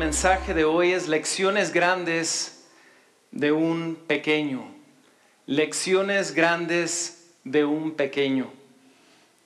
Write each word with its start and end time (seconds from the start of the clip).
mensaje 0.00 0.54
de 0.54 0.64
hoy 0.64 0.92
es 0.92 1.08
lecciones 1.08 1.74
grandes 1.74 2.64
de 3.32 3.52
un 3.52 3.96
pequeño. 4.06 4.66
Lecciones 5.44 6.32
grandes 6.32 7.34
de 7.44 7.66
un 7.66 7.90
pequeño. 7.90 8.50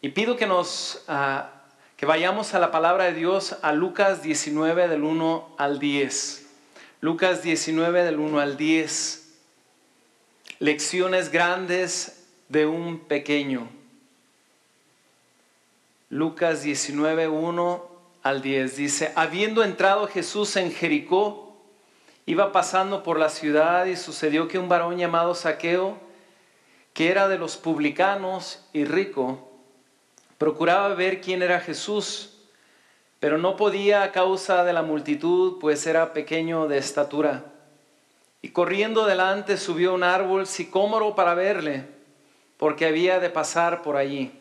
Y 0.00 0.10
pido 0.10 0.36
que 0.36 0.46
nos 0.46 1.02
ah, 1.08 1.50
que 1.96 2.06
vayamos 2.06 2.54
a 2.54 2.60
la 2.60 2.70
palabra 2.70 3.06
de 3.06 3.14
Dios 3.14 3.56
a 3.62 3.72
Lucas 3.72 4.22
19 4.22 4.86
del 4.86 5.02
1 5.02 5.56
al 5.58 5.80
10. 5.80 6.46
Lucas 7.00 7.42
19 7.42 8.04
del 8.04 8.20
1 8.20 8.38
al 8.38 8.56
10. 8.56 9.34
Lecciones 10.60 11.32
grandes 11.32 12.28
de 12.48 12.66
un 12.66 13.00
pequeño. 13.00 13.68
Lucas 16.10 16.62
19, 16.62 17.26
1 17.26 17.93
al 18.24 18.40
10 18.40 18.76
dice, 18.76 19.12
habiendo 19.16 19.62
entrado 19.62 20.08
Jesús 20.08 20.56
en 20.56 20.72
Jericó, 20.72 21.54
iba 22.24 22.52
pasando 22.52 23.02
por 23.02 23.18
la 23.18 23.28
ciudad 23.28 23.84
y 23.84 23.96
sucedió 23.96 24.48
que 24.48 24.58
un 24.58 24.66
varón 24.66 24.96
llamado 24.96 25.34
Saqueo, 25.34 25.98
que 26.94 27.10
era 27.10 27.28
de 27.28 27.36
los 27.36 27.58
publicanos 27.58 28.66
y 28.72 28.86
rico, 28.86 29.52
procuraba 30.38 30.88
ver 30.94 31.20
quién 31.20 31.42
era 31.42 31.60
Jesús, 31.60 32.38
pero 33.20 33.36
no 33.36 33.56
podía 33.56 34.02
a 34.02 34.10
causa 34.10 34.64
de 34.64 34.72
la 34.72 34.82
multitud, 34.82 35.58
pues 35.60 35.86
era 35.86 36.14
pequeño 36.14 36.66
de 36.66 36.78
estatura. 36.78 37.44
Y 38.40 38.48
corriendo 38.48 39.04
delante 39.04 39.58
subió 39.58 39.92
un 39.92 40.02
árbol 40.02 40.46
sicómoro 40.46 41.14
para 41.14 41.34
verle, 41.34 41.84
porque 42.56 42.86
había 42.86 43.20
de 43.20 43.28
pasar 43.28 43.82
por 43.82 43.98
allí. 43.98 44.40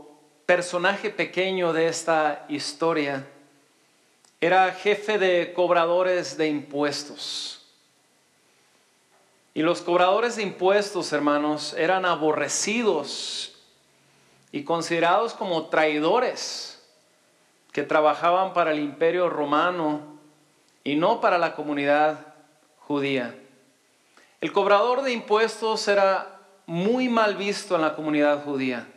personaje 0.45 1.09
pequeño 1.09 1.73
de 1.73 1.87
esta 1.87 2.45
historia 2.49 3.27
era 4.39 4.71
jefe 4.73 5.19
de 5.19 5.53
cobradores 5.53 6.37
de 6.37 6.47
impuestos. 6.47 7.61
Y 9.53 9.61
los 9.61 9.81
cobradores 9.81 10.37
de 10.37 10.43
impuestos, 10.43 11.11
hermanos, 11.13 11.75
eran 11.77 12.05
aborrecidos 12.05 13.55
y 14.51 14.63
considerados 14.63 15.33
como 15.33 15.67
traidores 15.67 16.81
que 17.71 17.83
trabajaban 17.83 18.53
para 18.53 18.71
el 18.71 18.79
imperio 18.79 19.29
romano 19.29 20.01
y 20.83 20.95
no 20.95 21.21
para 21.21 21.37
la 21.37 21.55
comunidad 21.55 22.33
judía. 22.79 23.35
El 24.41 24.51
cobrador 24.51 25.03
de 25.03 25.13
impuestos 25.13 25.87
era 25.87 26.39
muy 26.65 27.09
mal 27.09 27.35
visto 27.35 27.75
en 27.75 27.81
la 27.81 27.95
comunidad 27.95 28.43
judía. 28.43 28.87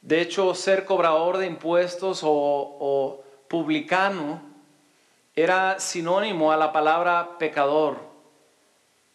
De 0.00 0.20
hecho, 0.20 0.54
ser 0.54 0.84
cobrador 0.84 1.38
de 1.38 1.46
impuestos 1.46 2.20
o, 2.22 3.24
publicano 3.48 4.42
era 5.34 5.80
sinónimo 5.80 6.52
a 6.52 6.56
la 6.56 6.72
palabra 6.72 7.38
pecador. 7.38 7.98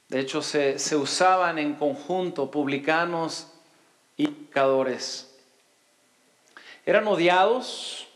De 0.09 0.19
hecho, 0.19 0.41
se, 0.41 0.79
se 0.79 0.95
usaban 0.95 1.59
en 1.59 1.75
conjunto 1.75 2.49
publicanos 2.49 3.47
y 4.17 4.27
pecadores. 4.27 5.35
Eran 6.85 7.07
odiados, 7.07 8.07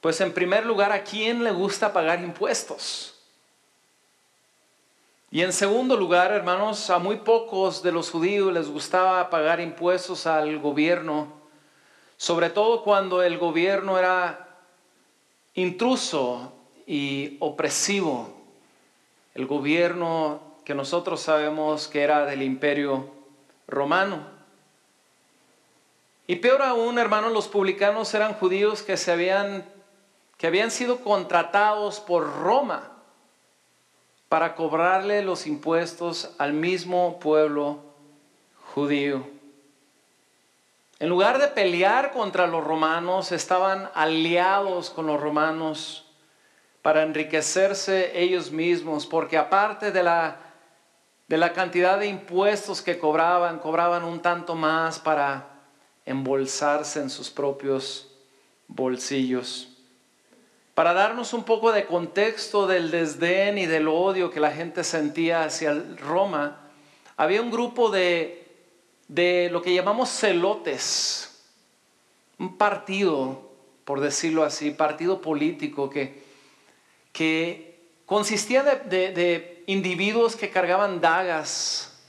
pues 0.00 0.20
en 0.20 0.32
primer 0.32 0.66
lugar, 0.66 0.92
¿a 0.92 1.04
quién 1.04 1.44
le 1.44 1.52
gusta 1.52 1.92
pagar 1.92 2.20
impuestos? 2.20 3.19
Y 5.32 5.42
en 5.42 5.52
segundo 5.52 5.96
lugar, 5.96 6.32
hermanos, 6.32 6.90
a 6.90 6.98
muy 6.98 7.18
pocos 7.18 7.84
de 7.84 7.92
los 7.92 8.10
judíos 8.10 8.52
les 8.52 8.68
gustaba 8.68 9.30
pagar 9.30 9.60
impuestos 9.60 10.26
al 10.26 10.58
gobierno, 10.58 11.32
sobre 12.16 12.50
todo 12.50 12.82
cuando 12.82 13.22
el 13.22 13.38
gobierno 13.38 13.96
era 13.96 14.58
intruso 15.54 16.52
y 16.84 17.36
opresivo. 17.38 18.34
El 19.34 19.46
gobierno 19.46 20.40
que 20.64 20.74
nosotros 20.74 21.20
sabemos 21.20 21.86
que 21.86 22.02
era 22.02 22.26
del 22.26 22.42
imperio 22.42 23.08
romano. 23.68 24.26
Y 26.26 26.36
peor 26.36 26.62
aún, 26.62 26.98
hermanos, 26.98 27.32
los 27.32 27.46
publicanos 27.46 28.12
eran 28.14 28.34
judíos 28.34 28.82
que, 28.82 28.96
se 28.96 29.12
habían, 29.12 29.64
que 30.38 30.48
habían 30.48 30.72
sido 30.72 31.02
contratados 31.02 32.00
por 32.00 32.40
Roma 32.42 32.99
para 34.30 34.54
cobrarle 34.54 35.22
los 35.22 35.48
impuestos 35.48 36.30
al 36.38 36.52
mismo 36.52 37.18
pueblo 37.18 37.80
judío. 38.72 39.26
En 41.00 41.08
lugar 41.08 41.40
de 41.40 41.48
pelear 41.48 42.12
contra 42.12 42.46
los 42.46 42.62
romanos, 42.62 43.32
estaban 43.32 43.90
aliados 43.92 44.88
con 44.90 45.08
los 45.08 45.20
romanos 45.20 46.06
para 46.80 47.02
enriquecerse 47.02 48.22
ellos 48.22 48.52
mismos, 48.52 49.04
porque 49.04 49.36
aparte 49.36 49.90
de 49.90 50.04
la, 50.04 50.36
de 51.26 51.36
la 51.36 51.52
cantidad 51.52 51.98
de 51.98 52.06
impuestos 52.06 52.82
que 52.82 53.00
cobraban, 53.00 53.58
cobraban 53.58 54.04
un 54.04 54.20
tanto 54.20 54.54
más 54.54 55.00
para 55.00 55.48
embolsarse 56.06 57.00
en 57.00 57.10
sus 57.10 57.30
propios 57.30 58.06
bolsillos 58.68 59.69
para 60.80 60.94
darnos 60.94 61.34
un 61.34 61.44
poco 61.44 61.72
de 61.72 61.84
contexto 61.84 62.66
del 62.66 62.90
desdén 62.90 63.58
y 63.58 63.66
del 63.66 63.86
odio 63.86 64.30
que 64.30 64.40
la 64.40 64.50
gente 64.50 64.82
sentía 64.82 65.44
hacia 65.44 65.74
Roma, 65.98 66.70
había 67.18 67.42
un 67.42 67.50
grupo 67.50 67.90
de, 67.90 68.48
de 69.06 69.50
lo 69.52 69.60
que 69.60 69.74
llamamos 69.74 70.08
celotes, 70.08 71.44
un 72.38 72.56
partido, 72.56 73.50
por 73.84 74.00
decirlo 74.00 74.42
así, 74.42 74.70
partido 74.70 75.20
político 75.20 75.90
que, 75.90 76.22
que 77.12 77.78
consistía 78.06 78.62
de, 78.62 79.12
de 79.12 79.64
individuos 79.66 80.34
que 80.34 80.48
cargaban 80.48 81.02
dagas, 81.02 82.00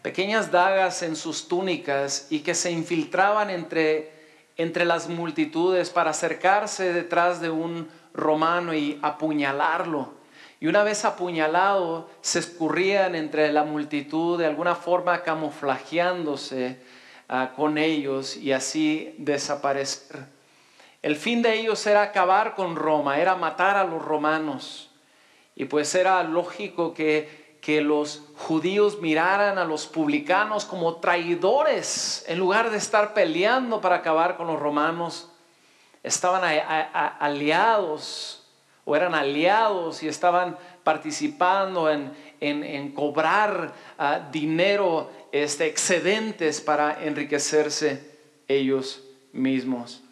pequeñas 0.00 0.52
dagas 0.52 1.02
en 1.02 1.16
sus 1.16 1.48
túnicas 1.48 2.28
y 2.30 2.38
que 2.38 2.54
se 2.54 2.70
infiltraban 2.70 3.50
entre, 3.50 4.12
entre 4.56 4.84
las 4.84 5.08
multitudes 5.08 5.90
para 5.90 6.10
acercarse 6.10 6.92
detrás 6.92 7.40
de 7.40 7.50
un 7.50 7.88
romano 8.14 8.74
y 8.74 8.98
apuñalarlo. 9.02 10.22
Y 10.60 10.68
una 10.68 10.84
vez 10.84 11.04
apuñalado, 11.04 12.08
se 12.20 12.38
escurrían 12.38 13.16
entre 13.16 13.52
la 13.52 13.64
multitud 13.64 14.38
de 14.38 14.46
alguna 14.46 14.76
forma 14.76 15.22
camuflajeándose 15.22 16.80
ah, 17.28 17.50
con 17.56 17.78
ellos 17.78 18.36
y 18.36 18.52
así 18.52 19.12
desaparecer. 19.18 20.24
El 21.02 21.16
fin 21.16 21.42
de 21.42 21.58
ellos 21.58 21.84
era 21.84 22.02
acabar 22.02 22.54
con 22.54 22.76
Roma, 22.76 23.18
era 23.18 23.34
matar 23.34 23.76
a 23.76 23.82
los 23.82 24.04
romanos. 24.04 24.88
Y 25.56 25.64
pues 25.64 25.96
era 25.96 26.22
lógico 26.22 26.94
que, 26.94 27.58
que 27.60 27.80
los 27.80 28.22
judíos 28.36 29.00
miraran 29.00 29.58
a 29.58 29.64
los 29.64 29.86
publicanos 29.86 30.64
como 30.64 30.96
traidores 31.00 32.24
en 32.28 32.38
lugar 32.38 32.70
de 32.70 32.78
estar 32.78 33.14
peleando 33.14 33.80
para 33.80 33.96
acabar 33.96 34.36
con 34.36 34.46
los 34.46 34.60
romanos 34.60 35.31
estaban 36.02 36.42
aliados 37.20 38.42
o 38.84 38.96
eran 38.96 39.14
aliados 39.14 40.02
y 40.02 40.08
estaban 40.08 40.56
participando 40.82 41.90
en, 41.90 42.92
cobrar 42.92 43.72
ah, 43.98 44.28
dinero 44.32 45.10
este, 45.30 45.66
excedentes 45.66 46.60
para 46.60 47.04
enriquecerse 47.04 48.18
ellos 48.48 49.02
mismos. 49.32 50.02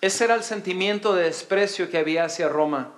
Ese 0.00 0.24
era 0.24 0.34
el 0.34 0.42
sentimiento 0.42 1.14
de 1.14 1.24
desprecio 1.24 1.90
que 1.90 1.98
había 1.98 2.24
hacia 2.24 2.48
Roma. 2.48 2.92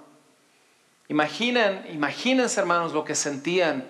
Imaginen, 1.09 1.85
imagínense 1.93 2.59
hermanos 2.61 2.93
lo 2.93 3.05
que 3.05 3.15
sentían 3.15 3.85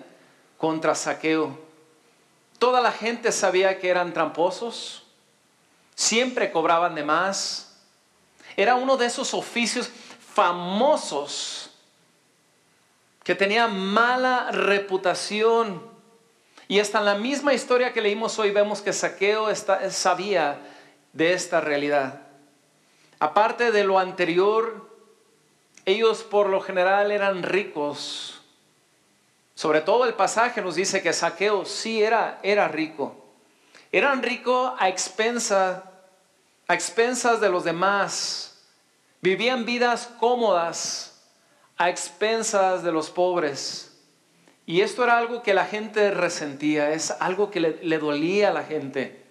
contra 0.57 0.95
Saqueo. 0.95 1.57
Toda 2.59 2.81
la 2.81 2.91
gente 2.91 3.31
sabía 3.31 3.79
que 3.79 3.89
eran 3.89 4.13
tramposos, 4.13 5.03
siempre 5.95 6.51
cobraban 6.51 6.95
de 6.95 7.03
más. 7.03 7.64
Era 8.55 8.75
uno 8.75 8.97
de 8.97 9.05
esos 9.05 9.33
oficios 9.33 9.89
famosos 10.33 11.71
que 13.23 13.35
tenía 13.35 13.67
mala 13.67 14.51
reputación. 14.51 15.81
Y 16.67 16.79
hasta 16.79 16.99
en 16.99 17.05
la 17.05 17.15
misma 17.15 17.53
historia 17.53 17.93
que 17.93 18.01
leímos 18.01 18.37
hoy 18.39 18.51
vemos 18.51 18.81
que 18.81 18.93
Saqueo 18.93 19.53
sabía 19.89 20.59
de 21.13 21.33
esta 21.33 21.61
realidad. 21.61 22.21
Aparte 23.19 23.71
de 23.71 23.83
lo 23.83 23.97
anterior, 23.97 24.89
ellos 25.85 26.23
por 26.23 26.49
lo 26.49 26.61
general 26.61 27.11
eran 27.11 27.43
ricos. 27.43 28.41
Sobre 29.55 29.81
todo 29.81 30.05
el 30.05 30.13
pasaje 30.13 30.61
nos 30.61 30.75
dice 30.75 31.01
que 31.01 31.13
Saqueo 31.13 31.65
sí 31.65 32.03
era, 32.03 32.39
era 32.43 32.67
rico. 32.67 33.25
Eran 33.91 34.21
ricos 34.21 34.73
a, 34.77 34.89
expensa, 34.89 35.91
a 36.67 36.73
expensas 36.73 37.39
de 37.39 37.49
los 37.49 37.63
demás. 37.63 38.63
Vivían 39.21 39.65
vidas 39.65 40.09
cómodas 40.19 41.23
a 41.77 41.89
expensas 41.89 42.83
de 42.83 42.91
los 42.91 43.09
pobres. 43.09 43.91
Y 44.65 44.81
esto 44.81 45.03
era 45.03 45.17
algo 45.17 45.43
que 45.43 45.53
la 45.53 45.65
gente 45.65 46.09
resentía, 46.11 46.91
es 46.91 47.11
algo 47.19 47.51
que 47.51 47.59
le, 47.59 47.99
dolía 47.99 48.49
a 48.49 48.53
la 48.53 48.63
gente. 48.63 49.23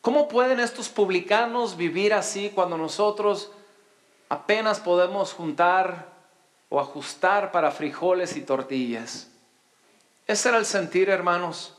¿Cómo 0.00 0.28
pueden 0.28 0.58
estos 0.58 0.88
publicanos 0.88 1.76
vivir 1.76 2.14
así 2.14 2.50
cuando 2.50 2.78
nosotros 2.78 3.52
apenas 4.28 4.80
podemos 4.80 5.32
juntar 5.34 6.08
o 6.70 6.80
ajustar 6.80 7.52
para 7.52 7.70
frijoles 7.70 8.36
y 8.36 8.40
tortillas? 8.40 9.30
Ese 10.26 10.48
era 10.48 10.58
el 10.58 10.64
sentir, 10.64 11.10
hermanos. 11.10 11.74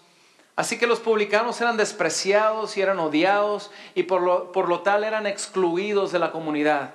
Así 0.56 0.78
que 0.78 0.86
los 0.86 1.00
publicanos 1.00 1.60
eran 1.62 1.78
despreciados 1.78 2.78
y 2.78 2.82
eran 2.82 3.00
odiados 3.00 3.72
y 3.96 4.04
por 4.04 4.22
lo, 4.22 4.52
por 4.52 4.70
lo 4.70 4.82
tal 4.82 5.04
eran 5.04 5.26
excluidos 5.26 6.12
de 6.12 6.20
la 6.20 6.32
comunidad. 6.32 6.94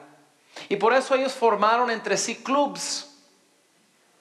Y 0.68 0.76
por 0.76 0.92
eso 0.92 1.14
ellos 1.14 1.32
formaron 1.32 1.90
entre 1.90 2.16
sí 2.16 2.36
clubs. 2.36 3.16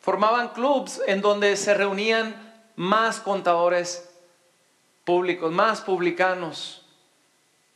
Formaban 0.01 0.49
clubs 0.49 1.01
en 1.05 1.21
donde 1.21 1.55
se 1.57 1.73
reunían 1.73 2.47
más 2.75 3.19
contadores 3.19 4.09
públicos, 5.03 5.51
más 5.51 5.81
publicanos. 5.81 6.85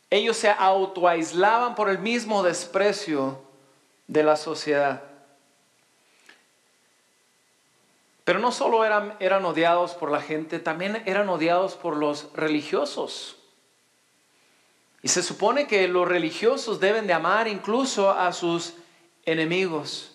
Ellos 0.09 0.37
se 0.37 0.49
autoaislaban 0.49 1.75
por 1.75 1.89
el 1.89 1.99
mismo 1.99 2.43
desprecio 2.43 3.41
de 4.07 4.23
la 4.23 4.35
sociedad. 4.35 5.10
Pero 8.31 8.39
no 8.39 8.53
solo 8.53 8.85
eran, 8.85 9.17
eran 9.19 9.43
odiados 9.43 9.91
por 9.93 10.09
la 10.09 10.21
gente, 10.21 10.59
también 10.59 11.03
eran 11.05 11.27
odiados 11.27 11.75
por 11.75 11.97
los 11.97 12.29
religiosos. 12.33 13.35
Y 15.01 15.09
se 15.09 15.21
supone 15.21 15.67
que 15.67 15.85
los 15.89 16.07
religiosos 16.07 16.79
deben 16.79 17.07
de 17.07 17.11
amar 17.11 17.49
incluso 17.49 18.09
a 18.09 18.31
sus 18.31 18.75
enemigos. 19.25 20.13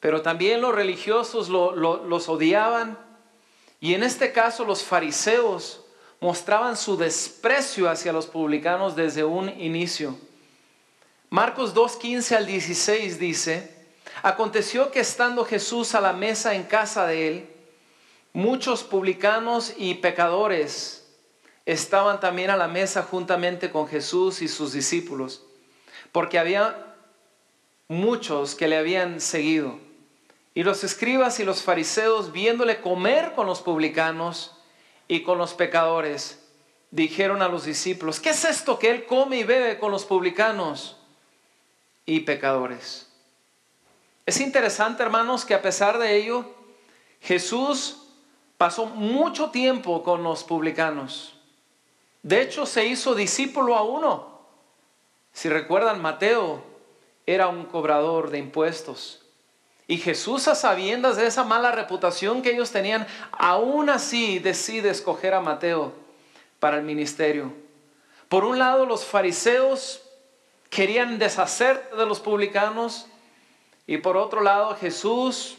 Pero 0.00 0.22
también 0.22 0.62
los 0.62 0.74
religiosos 0.74 1.50
los 1.50 2.28
odiaban. 2.30 2.98
Y 3.78 3.92
en 3.92 4.04
este 4.04 4.32
caso 4.32 4.64
los 4.64 4.82
fariseos 4.82 5.84
mostraban 6.20 6.78
su 6.78 6.96
desprecio 6.96 7.90
hacia 7.90 8.10
los 8.10 8.26
publicanos 8.26 8.96
desde 8.96 9.22
un 9.22 9.50
inicio. 9.60 10.16
Marcos 11.28 11.74
2.15 11.74 12.36
al 12.36 12.46
16 12.46 13.18
dice, 13.18 13.77
aconteció 14.22 14.90
que 14.90 15.00
estando 15.00 15.44
Jesús 15.44 15.94
a 15.94 16.00
la 16.00 16.12
mesa 16.12 16.54
en 16.54 16.64
casa 16.64 17.06
de 17.06 17.28
él, 17.28 17.50
muchos 18.32 18.84
publicanos 18.84 19.74
y 19.76 19.94
pecadores 19.94 21.06
estaban 21.66 22.20
también 22.20 22.50
a 22.50 22.56
la 22.56 22.68
mesa 22.68 23.02
juntamente 23.02 23.70
con 23.70 23.88
Jesús 23.88 24.42
y 24.42 24.48
sus 24.48 24.72
discípulos, 24.72 25.44
porque 26.12 26.38
había 26.38 26.94
muchos 27.88 28.54
que 28.54 28.68
le 28.68 28.76
habían 28.76 29.20
seguido. 29.20 29.78
Y 30.54 30.62
los 30.62 30.82
escribas 30.84 31.40
y 31.40 31.44
los 31.44 31.62
fariseos, 31.62 32.32
viéndole 32.32 32.80
comer 32.80 33.32
con 33.34 33.46
los 33.46 33.60
publicanos, 33.60 34.54
y 35.08 35.22
con 35.22 35.38
los 35.38 35.54
pecadores, 35.54 36.38
dijeron 36.90 37.42
a 37.42 37.48
los 37.48 37.64
discípulos, 37.64 38.20
¿qué 38.20 38.30
es 38.30 38.44
esto 38.44 38.78
que 38.78 38.90
él 38.90 39.06
come 39.06 39.38
y 39.38 39.44
bebe 39.44 39.78
con 39.78 39.90
los 39.90 40.04
publicanos 40.04 40.98
y 42.04 42.20
pecadores? 42.20 43.07
Es 44.28 44.40
interesante, 44.42 45.02
hermanos, 45.02 45.46
que 45.46 45.54
a 45.54 45.62
pesar 45.62 45.96
de 45.96 46.14
ello, 46.14 46.44
Jesús 47.22 48.10
pasó 48.58 48.84
mucho 48.84 49.48
tiempo 49.48 50.02
con 50.02 50.22
los 50.22 50.44
publicanos. 50.44 51.32
De 52.22 52.42
hecho, 52.42 52.66
se 52.66 52.84
hizo 52.84 53.14
discípulo 53.14 53.74
a 53.74 53.84
uno. 53.84 54.42
Si 55.32 55.48
recuerdan, 55.48 56.02
Mateo 56.02 56.62
era 57.24 57.48
un 57.48 57.64
cobrador 57.64 58.28
de 58.28 58.36
impuestos. 58.36 59.22
Y 59.86 59.96
Jesús, 59.96 60.46
a 60.46 60.54
sabiendas 60.54 61.16
de 61.16 61.26
esa 61.26 61.44
mala 61.44 61.72
reputación 61.72 62.42
que 62.42 62.50
ellos 62.50 62.70
tenían, 62.70 63.06
aún 63.32 63.88
así 63.88 64.40
decide 64.40 64.90
escoger 64.90 65.32
a 65.32 65.40
Mateo 65.40 65.94
para 66.60 66.76
el 66.76 66.82
ministerio. 66.82 67.54
Por 68.28 68.44
un 68.44 68.58
lado, 68.58 68.84
los 68.84 69.06
fariseos 69.06 70.02
querían 70.68 71.18
deshacer 71.18 71.88
de 71.96 72.04
los 72.04 72.20
publicanos 72.20 73.06
y 73.88 73.98
por 73.98 74.16
otro 74.18 74.42
lado, 74.42 74.76
Jesús 74.76 75.56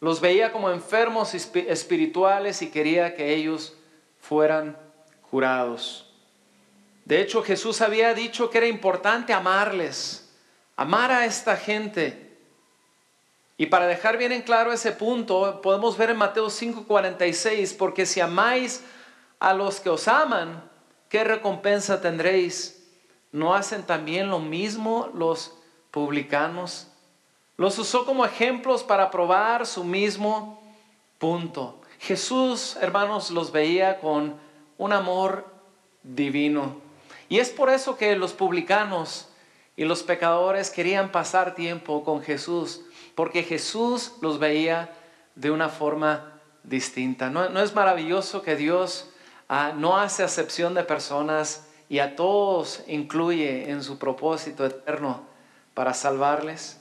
los 0.00 0.20
veía 0.20 0.52
como 0.52 0.70
enfermos 0.70 1.34
espirituales 1.34 2.62
y 2.62 2.70
quería 2.70 3.16
que 3.16 3.34
ellos 3.34 3.74
fueran 4.20 4.78
curados. 5.30 6.10
De 7.04 7.20
hecho, 7.20 7.42
Jesús 7.42 7.80
había 7.80 8.14
dicho 8.14 8.50
que 8.50 8.58
era 8.58 8.68
importante 8.68 9.32
amarles, 9.32 10.32
amar 10.76 11.10
a 11.10 11.26
esta 11.26 11.56
gente 11.56 12.38
y 13.56 13.66
para 13.66 13.88
dejar 13.88 14.16
bien 14.16 14.30
en 14.30 14.42
claro 14.42 14.72
ese 14.72 14.92
punto, 14.92 15.60
podemos 15.60 15.96
ver 15.96 16.10
en 16.10 16.16
Mateo 16.16 16.50
5:46, 16.50 17.74
porque 17.76 18.06
si 18.06 18.20
amáis 18.20 18.84
a 19.40 19.54
los 19.54 19.80
que 19.80 19.90
os 19.90 20.06
aman, 20.06 20.70
¿qué 21.08 21.24
recompensa 21.24 22.00
tendréis? 22.00 22.88
¿No 23.32 23.56
hacen 23.56 23.82
también 23.82 24.30
lo 24.30 24.38
mismo 24.38 25.10
los 25.14 25.52
publicanos? 25.90 26.93
Los 27.56 27.78
usó 27.78 28.04
como 28.04 28.24
ejemplos 28.24 28.82
para 28.82 29.10
probar 29.10 29.66
su 29.66 29.84
mismo 29.84 30.60
punto. 31.18 31.80
Jesús, 32.00 32.76
hermanos, 32.80 33.30
los 33.30 33.52
veía 33.52 34.00
con 34.00 34.34
un 34.76 34.92
amor 34.92 35.46
divino. 36.02 36.76
Y 37.28 37.38
es 37.38 37.50
por 37.50 37.70
eso 37.70 37.96
que 37.96 38.16
los 38.16 38.32
publicanos 38.32 39.28
y 39.76 39.84
los 39.84 40.02
pecadores 40.02 40.70
querían 40.70 41.10
pasar 41.10 41.54
tiempo 41.54 42.04
con 42.04 42.22
Jesús 42.22 42.82
porque 43.14 43.42
Jesús 43.42 44.12
los 44.20 44.38
veía 44.38 44.92
de 45.34 45.50
una 45.50 45.68
forma 45.68 46.40
distinta. 46.62 47.30
¿No, 47.30 47.60
es 47.60 47.74
maravilloso 47.74 48.42
que 48.42 48.56
Dios 48.56 49.10
ah, 49.48 49.72
no 49.76 49.96
hace 49.96 50.22
acepción 50.22 50.74
de 50.74 50.84
personas 50.84 51.68
y 51.88 51.98
a 51.98 52.16
todos 52.16 52.82
incluye 52.86 53.70
en 53.70 53.82
su 53.82 53.98
propósito 53.98 54.64
eterno 54.64 55.22
para 55.74 55.94
salvarles? 55.94 56.80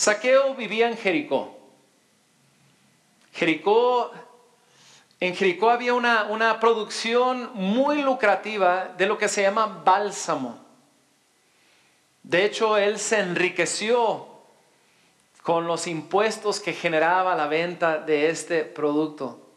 Saqueo 0.00 0.54
vivía 0.54 0.88
en 0.88 0.96
Jericó. 0.96 1.58
Jericó, 3.34 4.10
en 5.20 5.36
Jericó 5.36 5.68
había 5.68 5.92
una, 5.92 6.24
una 6.24 6.58
producción 6.58 7.50
muy 7.52 8.00
lucrativa 8.00 8.94
de 8.96 9.04
lo 9.04 9.18
que 9.18 9.28
se 9.28 9.42
llama 9.42 9.82
bálsamo. 9.84 10.58
De 12.22 12.46
hecho, 12.46 12.78
él 12.78 12.98
se 12.98 13.18
enriqueció 13.18 14.26
con 15.42 15.66
los 15.66 15.86
impuestos 15.86 16.60
que 16.60 16.72
generaba 16.72 17.34
la 17.34 17.46
venta 17.46 17.98
de 17.98 18.30
este 18.30 18.64
producto. 18.64 19.50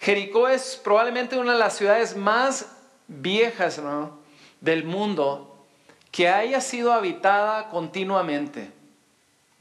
Jericó 0.00 0.48
es 0.48 0.78
probablemente 0.84 1.38
una 1.38 1.54
de 1.54 1.58
las 1.58 1.78
ciudades 1.78 2.14
más 2.14 2.76
viejas 3.08 3.80
del 4.60 4.84
mundo 4.84 5.64
que 6.10 6.28
haya 6.28 6.60
sido 6.60 6.92
habitada 6.92 7.70
continuamente. 7.70 8.81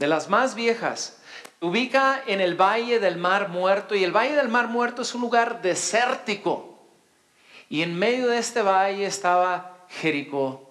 De 0.01 0.08
las 0.08 0.29
más 0.29 0.55
viejas. 0.55 1.20
Ubica 1.60 2.24
en 2.25 2.41
el 2.41 2.60
Valle 2.60 3.00
del 3.00 3.17
Mar 3.17 3.50
Muerto 3.50 3.93
y 3.93 4.03
el 4.03 4.12
Valle 4.12 4.36
del 4.36 4.48
Mar 4.48 4.67
Muerto 4.67 5.03
es 5.03 5.13
un 5.13 5.22
lugar 5.22 5.62
desértico. 5.62 6.79
Y 7.70 7.84
en 7.84 7.93
medio 8.00 8.27
de 8.27 8.39
este 8.39 8.63
valle 8.63 9.05
estaba 9.05 9.86
Jericó. 9.89 10.67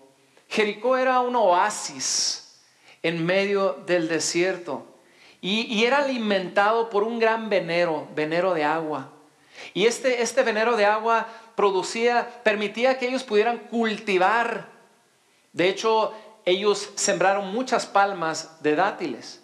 Jericó 0.49 0.97
era 0.97 1.21
un 1.21 1.37
oasis 1.37 2.59
en 3.05 3.25
medio 3.25 3.75
del 3.87 4.09
desierto. 4.09 4.85
Y, 5.41 5.85
era 5.85 5.99
alimentado 5.99 6.91
por 6.91 7.05
un 7.05 7.21
gran 7.21 7.49
venero, 7.49 8.09
venero 8.17 8.53
de 8.53 8.65
agua. 8.65 9.13
Y 9.75 9.87
este, 9.87 10.23
este 10.23 10.43
venero 10.43 10.77
de 10.77 10.87
agua 10.87 11.29
producía, 11.55 12.43
permitía 12.43 12.99
que 12.99 13.07
ellos 13.07 13.23
pudieran 13.23 13.59
cultivar. 13.59 14.67
De 15.53 15.69
hecho, 15.69 16.15
ellos 16.45 16.91
sembraron 16.95 17.53
muchas 17.53 17.87
palmas 17.87 18.63
de 18.63 18.77
dátiles. 18.77 19.41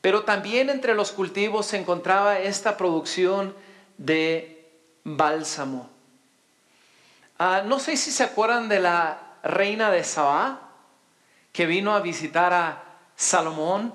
pero 0.00 0.24
también 0.24 0.68
entre 0.68 0.94
los 0.94 1.12
cultivos 1.12 1.64
se 1.64 1.78
encontraba 1.78 2.38
esta 2.38 2.76
producción 2.76 3.54
de 3.96 4.70
bálsamo. 5.02 5.88
Ah, 7.38 7.62
no 7.64 7.78
sé 7.78 7.96
si 7.96 8.10
se 8.10 8.22
acuerdan 8.22 8.68
de 8.68 8.80
la 8.80 9.18
reina 9.42 9.90
de 9.90 10.04
Sabá 10.04 10.60
que 11.52 11.64
vino 11.64 11.94
a 11.94 12.00
visitar 12.00 12.52
a 12.52 12.82
Salomón. 13.16 13.94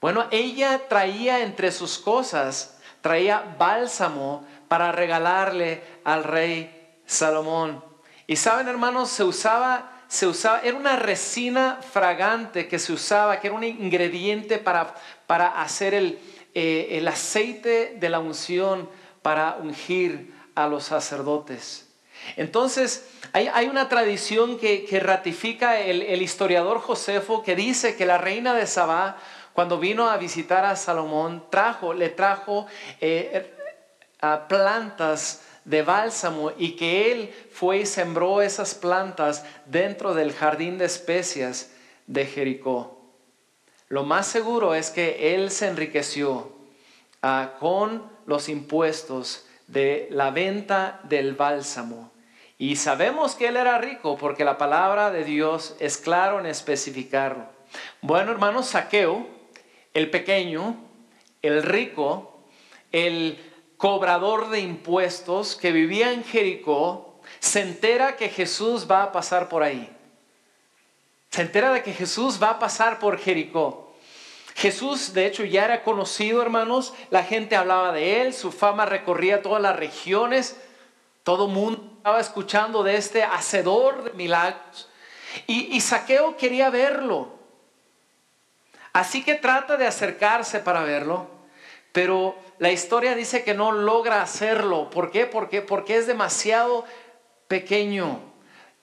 Bueno, 0.00 0.26
ella 0.32 0.88
traía 0.88 1.40
entre 1.44 1.70
sus 1.70 1.98
cosas, 1.98 2.78
traía 3.00 3.54
bálsamo 3.56 4.44
para 4.66 4.90
regalarle 4.90 5.82
al 6.02 6.24
rey 6.24 6.98
Salomón. 7.06 7.84
Y 8.26 8.34
saben, 8.34 8.66
hermanos, 8.66 9.10
se 9.10 9.22
usaba 9.22 9.92
era 10.22 10.76
una 10.76 10.96
resina 10.96 11.80
fragante 11.82 12.68
que 12.68 12.78
se 12.78 12.92
usaba, 12.92 13.40
que 13.40 13.48
era 13.48 13.56
un 13.56 13.64
ingrediente 13.64 14.58
para, 14.58 14.94
para 15.26 15.60
hacer 15.60 15.94
el, 15.94 16.18
eh, 16.54 16.88
el 16.92 17.08
aceite 17.08 17.96
de 17.98 18.08
la 18.08 18.18
unción 18.18 18.88
para 19.22 19.56
ungir 19.60 20.34
a 20.54 20.68
los 20.68 20.84
sacerdotes. 20.84 21.88
Entonces, 22.36 23.08
hay, 23.32 23.48
hay 23.52 23.66
una 23.68 23.88
tradición 23.88 24.58
que, 24.58 24.84
que 24.84 25.00
ratifica 25.00 25.78
el, 25.78 26.02
el, 26.02 26.22
historiador 26.22 26.80
Josefo 26.80 27.42
que 27.42 27.54
dice 27.54 27.96
que 27.96 28.06
la 28.06 28.18
reina 28.18 28.54
de 28.54 28.66
Sabá, 28.66 29.18
cuando 29.52 29.78
vino 29.78 30.08
a 30.08 30.16
visitar 30.16 30.64
a 30.64 30.76
Salomón, 30.76 31.44
trajo, 31.50 31.92
le 31.94 32.08
trajo 32.08 32.66
eh, 33.00 33.52
a 34.20 34.48
plantas 34.48 35.42
de 35.66 35.82
bálsamo 35.82 36.52
y 36.56 36.76
que 36.76 37.12
él 37.12 37.34
fue 37.50 37.78
y 37.78 37.86
sembró 37.86 38.40
esas 38.40 38.74
plantas 38.74 39.44
dentro 39.66 40.14
del 40.14 40.32
jardín 40.32 40.78
de 40.78 40.86
especias 40.86 41.72
de 42.06 42.24
Jericó. 42.24 42.98
Lo 43.88 44.04
más 44.04 44.28
seguro 44.28 44.74
es 44.74 44.90
que 44.90 45.34
él 45.34 45.50
se 45.50 45.66
enriqueció 45.66 46.52
ah, 47.20 47.54
con 47.58 48.08
los 48.26 48.48
impuestos 48.48 49.44
de 49.66 50.06
la 50.10 50.30
venta 50.30 51.00
del 51.02 51.34
bálsamo. 51.34 52.12
Y 52.58 52.76
sabemos 52.76 53.34
que 53.34 53.48
él 53.48 53.56
era 53.56 53.78
rico 53.78 54.16
porque 54.16 54.44
la 54.44 54.58
palabra 54.58 55.10
de 55.10 55.24
Dios 55.24 55.76
es 55.80 55.98
claro 55.98 56.38
en 56.38 56.46
especificarlo. 56.46 57.44
Bueno, 58.00 58.30
hermano, 58.30 58.62
Saqueo, 58.62 59.26
el 59.94 60.10
pequeño, 60.10 60.76
el 61.42 61.64
rico, 61.64 62.40
el 62.92 63.38
cobrador 63.76 64.50
de 64.50 64.60
impuestos 64.60 65.56
que 65.56 65.72
vivía 65.72 66.12
en 66.12 66.24
Jericó, 66.24 67.20
se 67.40 67.60
entera 67.60 68.16
que 68.16 68.28
Jesús 68.28 68.86
va 68.90 69.02
a 69.02 69.12
pasar 69.12 69.48
por 69.48 69.62
ahí. 69.62 69.90
Se 71.30 71.42
entera 71.42 71.72
de 71.72 71.82
que 71.82 71.92
Jesús 71.92 72.42
va 72.42 72.50
a 72.50 72.58
pasar 72.58 72.98
por 72.98 73.18
Jericó. 73.18 73.94
Jesús, 74.54 75.12
de 75.12 75.26
hecho, 75.26 75.44
ya 75.44 75.66
era 75.66 75.82
conocido, 75.82 76.40
hermanos. 76.40 76.94
La 77.10 77.22
gente 77.22 77.56
hablaba 77.56 77.92
de 77.92 78.22
él, 78.22 78.32
su 78.32 78.52
fama 78.52 78.86
recorría 78.86 79.42
todas 79.42 79.60
las 79.60 79.76
regiones. 79.76 80.56
Todo 81.24 81.46
mundo 81.46 81.92
estaba 81.98 82.20
escuchando 82.20 82.82
de 82.82 82.96
este 82.96 83.22
hacedor 83.22 84.04
de 84.04 84.10
milagros. 84.12 84.88
Y, 85.46 85.76
y 85.76 85.80
Saqueo 85.82 86.38
quería 86.38 86.70
verlo. 86.70 87.34
Así 88.94 89.22
que 89.22 89.34
trata 89.34 89.76
de 89.76 89.86
acercarse 89.86 90.60
para 90.60 90.84
verlo. 90.84 91.28
Pero 91.92 92.38
la 92.58 92.70
historia 92.70 93.14
dice 93.14 93.44
que 93.44 93.54
no 93.54 93.72
logra 93.72 94.22
hacerlo. 94.22 94.90
¿Por 94.90 95.10
qué? 95.10 95.26
Porque, 95.26 95.62
porque 95.62 95.96
es 95.96 96.06
demasiado 96.06 96.84
pequeño 97.48 98.20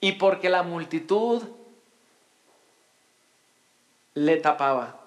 y 0.00 0.12
porque 0.12 0.48
la 0.48 0.62
multitud 0.62 1.42
le 4.14 4.36
tapaba. 4.36 5.00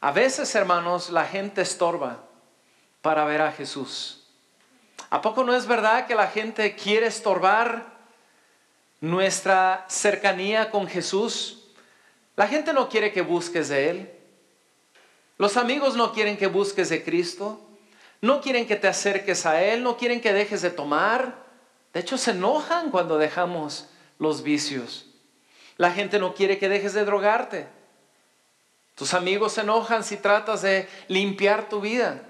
A 0.00 0.12
veces, 0.12 0.54
hermanos, 0.54 1.10
la 1.10 1.24
gente 1.24 1.60
estorba 1.60 2.24
para 3.02 3.24
ver 3.24 3.42
a 3.42 3.52
Jesús. 3.52 4.24
¿A 5.10 5.22
poco 5.22 5.42
no 5.42 5.54
es 5.54 5.66
verdad 5.66 6.06
que 6.06 6.14
la 6.14 6.28
gente 6.28 6.76
quiere 6.76 7.06
estorbar 7.06 7.86
nuestra 9.00 9.84
cercanía 9.88 10.70
con 10.70 10.86
Jesús? 10.86 11.64
La 12.36 12.46
gente 12.46 12.72
no 12.72 12.88
quiere 12.88 13.12
que 13.12 13.22
busques 13.22 13.68
de 13.68 13.90
Él. 13.90 14.17
Los 15.38 15.56
amigos 15.56 15.96
no 15.96 16.12
quieren 16.12 16.36
que 16.36 16.48
busques 16.48 16.88
de 16.88 17.04
Cristo, 17.04 17.60
no 18.20 18.40
quieren 18.40 18.66
que 18.66 18.76
te 18.76 18.88
acerques 18.88 19.46
a 19.46 19.62
Él, 19.62 19.84
no 19.84 19.96
quieren 19.96 20.20
que 20.20 20.32
dejes 20.32 20.62
de 20.62 20.70
tomar. 20.70 21.46
De 21.94 22.00
hecho, 22.00 22.18
se 22.18 22.32
enojan 22.32 22.90
cuando 22.90 23.16
dejamos 23.18 23.88
los 24.18 24.42
vicios. 24.42 25.06
La 25.76 25.92
gente 25.92 26.18
no 26.18 26.34
quiere 26.34 26.58
que 26.58 26.68
dejes 26.68 26.92
de 26.92 27.04
drogarte. 27.04 27.68
Tus 28.96 29.14
amigos 29.14 29.52
se 29.52 29.60
enojan 29.60 30.02
si 30.02 30.16
tratas 30.16 30.62
de 30.62 30.88
limpiar 31.06 31.68
tu 31.68 31.80
vida. 31.80 32.22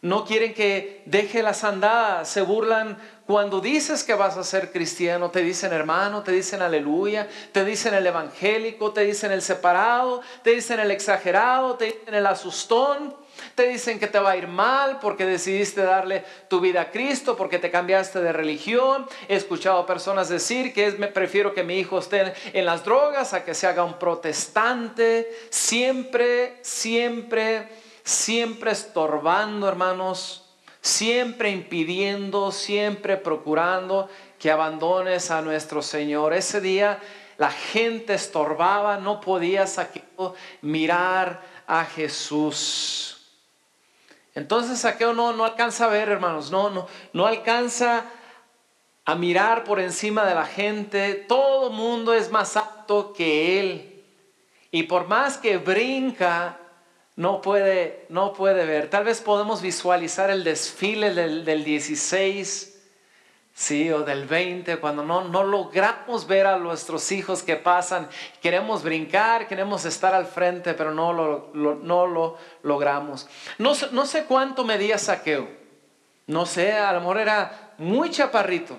No 0.00 0.24
quieren 0.24 0.54
que 0.54 1.02
deje 1.04 1.42
las 1.42 1.62
andadas, 1.62 2.28
se 2.30 2.40
burlan 2.40 2.96
cuando 3.26 3.60
dices 3.60 4.04
que 4.04 4.14
vas 4.14 4.36
a 4.36 4.44
ser 4.44 4.70
cristiano, 4.70 5.32
te 5.32 5.42
dicen 5.42 5.72
hermano, 5.72 6.22
te 6.22 6.30
dicen 6.30 6.62
aleluya, 6.62 7.26
te 7.50 7.64
dicen 7.64 7.92
el 7.92 8.06
evangélico, 8.06 8.92
te 8.92 9.00
dicen 9.00 9.32
el 9.32 9.42
separado, 9.42 10.20
te 10.44 10.50
dicen 10.50 10.78
el 10.78 10.92
exagerado, 10.92 11.74
te 11.74 11.86
dicen 11.86 12.14
el 12.14 12.24
asustón, 12.24 13.16
te 13.56 13.66
dicen 13.66 13.98
que 13.98 14.06
te 14.06 14.20
va 14.20 14.30
a 14.30 14.36
ir 14.36 14.46
mal 14.46 15.00
porque 15.00 15.26
decidiste 15.26 15.82
darle 15.82 16.24
tu 16.48 16.60
vida 16.60 16.82
a 16.82 16.90
Cristo, 16.92 17.36
porque 17.36 17.58
te 17.58 17.72
cambiaste 17.72 18.20
de 18.20 18.32
religión. 18.32 19.08
He 19.28 19.34
escuchado 19.34 19.84
personas 19.86 20.28
decir 20.28 20.72
que 20.72 20.86
es, 20.86 20.96
me 20.96 21.08
prefiero 21.08 21.52
que 21.52 21.64
mi 21.64 21.80
hijo 21.80 21.98
esté 21.98 22.32
en 22.52 22.64
las 22.64 22.84
drogas 22.84 23.34
a 23.34 23.44
que 23.44 23.54
se 23.54 23.66
haga 23.66 23.82
un 23.82 23.98
protestante. 23.98 25.28
Siempre, 25.50 26.58
siempre, 26.62 27.68
siempre 28.04 28.70
estorbando, 28.70 29.68
hermanos 29.68 30.45
siempre 30.86 31.50
impidiendo, 31.50 32.52
siempre 32.52 33.16
procurando 33.16 34.08
que 34.38 34.50
abandones 34.50 35.30
a 35.30 35.42
nuestro 35.42 35.82
Señor. 35.82 36.32
Ese 36.32 36.60
día 36.60 37.00
la 37.38 37.50
gente 37.50 38.14
estorbaba, 38.14 38.96
no 38.96 39.20
podía 39.20 39.66
Saqueo 39.66 40.34
mirar 40.62 41.42
a 41.66 41.84
Jesús. 41.84 43.26
Entonces 44.34 44.80
Saqueo 44.80 45.12
no, 45.12 45.32
no 45.32 45.44
alcanza 45.44 45.86
a 45.86 45.88
ver, 45.88 46.08
hermanos, 46.08 46.50
no, 46.50 46.70
no, 46.70 46.86
no 47.12 47.26
alcanza 47.26 48.04
a 49.04 49.14
mirar 49.14 49.64
por 49.64 49.80
encima 49.80 50.24
de 50.24 50.34
la 50.34 50.46
gente. 50.46 51.14
Todo 51.14 51.70
mundo 51.70 52.14
es 52.14 52.30
más 52.30 52.56
apto 52.56 53.12
que 53.12 53.60
él. 53.60 54.04
Y 54.70 54.84
por 54.84 55.08
más 55.08 55.38
que 55.38 55.58
brinca, 55.58 56.58
no 57.16 57.40
puede, 57.40 58.04
no 58.10 58.34
puede 58.34 58.66
ver. 58.66 58.90
Tal 58.90 59.04
vez 59.04 59.22
podemos 59.22 59.62
visualizar 59.62 60.30
el 60.30 60.44
desfile 60.44 61.14
del, 61.14 61.46
del 61.46 61.64
16, 61.64 62.76
sí, 63.54 63.90
o 63.90 64.02
del 64.02 64.26
20, 64.26 64.76
cuando 64.76 65.02
no, 65.02 65.24
no 65.24 65.42
logramos 65.42 66.26
ver 66.26 66.46
a 66.46 66.58
nuestros 66.58 67.10
hijos 67.12 67.42
que 67.42 67.56
pasan. 67.56 68.08
Queremos 68.42 68.82
brincar, 68.82 69.48
queremos 69.48 69.86
estar 69.86 70.14
al 70.14 70.26
frente, 70.26 70.74
pero 70.74 70.92
no 70.92 71.14
lo, 71.14 71.50
no 71.54 72.06
lo 72.06 72.36
logramos. 72.62 73.26
No, 73.56 73.72
no 73.92 74.04
sé 74.04 74.26
cuánto 74.26 74.62
medía 74.64 74.98
saqueo. 74.98 75.48
No 76.26 76.44
sé, 76.44 76.72
a 76.74 76.92
lo 76.92 77.00
mejor 77.00 77.18
era 77.18 77.72
muy 77.78 78.10
chaparrito. 78.10 78.76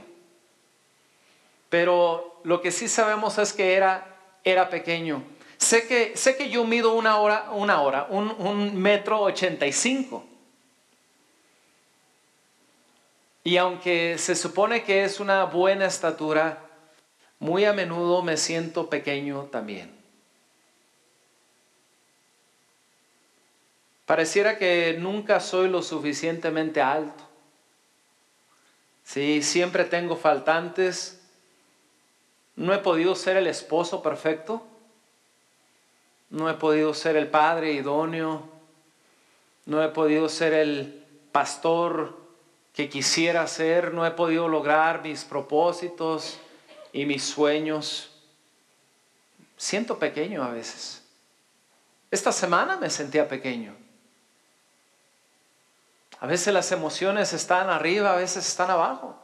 Pero 1.70 2.40
lo 2.44 2.62
que 2.62 2.72
sí 2.72 2.88
sabemos 2.88 3.40
es 3.40 3.52
que 3.52 3.74
era, 3.74 4.16
era 4.44 4.70
pequeño. 4.70 5.24
Sé 5.58 5.88
que, 5.88 6.16
sé 6.16 6.38
que 6.38 6.50
yo 6.50 6.64
mido 6.64 6.94
una 6.94 7.18
hora, 7.18 7.50
una 7.52 7.82
hora, 7.82 8.08
un, 8.10 8.30
un 8.30 8.76
metro 8.76 9.22
ochenta 9.22 9.66
y 9.66 9.74
cinco. 9.74 10.26
Y 13.44 13.58
aunque 13.58 14.18
se 14.18 14.36
supone 14.36 14.84
que 14.84 15.04
es 15.04 15.20
una 15.20 15.46
buena 15.46 15.86
estatura, 15.86 16.62
muy 17.40 17.66
a 17.66 17.74
menudo 17.74 18.22
me 18.22 18.38
siento 18.38 18.90
pequeño 18.90 19.44
también. 19.46 19.96
Pareciera 24.06 24.58
que 24.58 24.96
nunca 25.00 25.40
soy 25.40 25.70
lo 25.70 25.82
suficientemente 25.82 26.82
alto. 26.82 27.24
Sí, 29.04 29.42
siempre 29.42 29.86
tengo 29.86 30.16
faltantes. 30.18 31.22
No 32.56 32.74
he 32.74 32.80
podido 32.80 33.16
ser 33.16 33.38
el 33.38 33.48
esposo 33.48 34.02
perfecto. 34.02 34.66
No 36.30 36.50
he 36.50 36.54
podido 36.56 36.94
ser 36.94 37.16
el 37.16 37.28
padre 37.28 37.74
idóneo. 37.74 38.44
No 39.66 39.84
he 39.84 39.90
podido 39.90 40.30
ser 40.30 40.54
el 40.54 41.06
pastor 41.32 42.18
que 42.74 42.90
quisiera 42.90 43.48
ser. 43.48 43.94
No 43.94 44.06
he 44.06 44.12
podido 44.12 44.48
lograr 44.48 45.02
mis 45.02 45.24
propósitos 45.24 46.38
y 46.94 47.06
mis 47.06 47.24
sueños. 47.24 48.12
Siento 49.58 49.98
pequeño 49.98 50.44
a 50.44 50.50
veces. 50.50 51.04
Esta 52.12 52.32
semana 52.32 52.78
me 52.78 52.90
sentía 52.90 53.28
pequeño. 53.28 53.76
A 56.20 56.28
veces 56.28 56.54
las 56.54 56.72
emociones 56.72 57.34
están 57.34 57.70
arriba, 57.70 58.14
a 58.14 58.18
veces 58.18 58.48
están 58.48 58.72
abajo. 58.72 59.16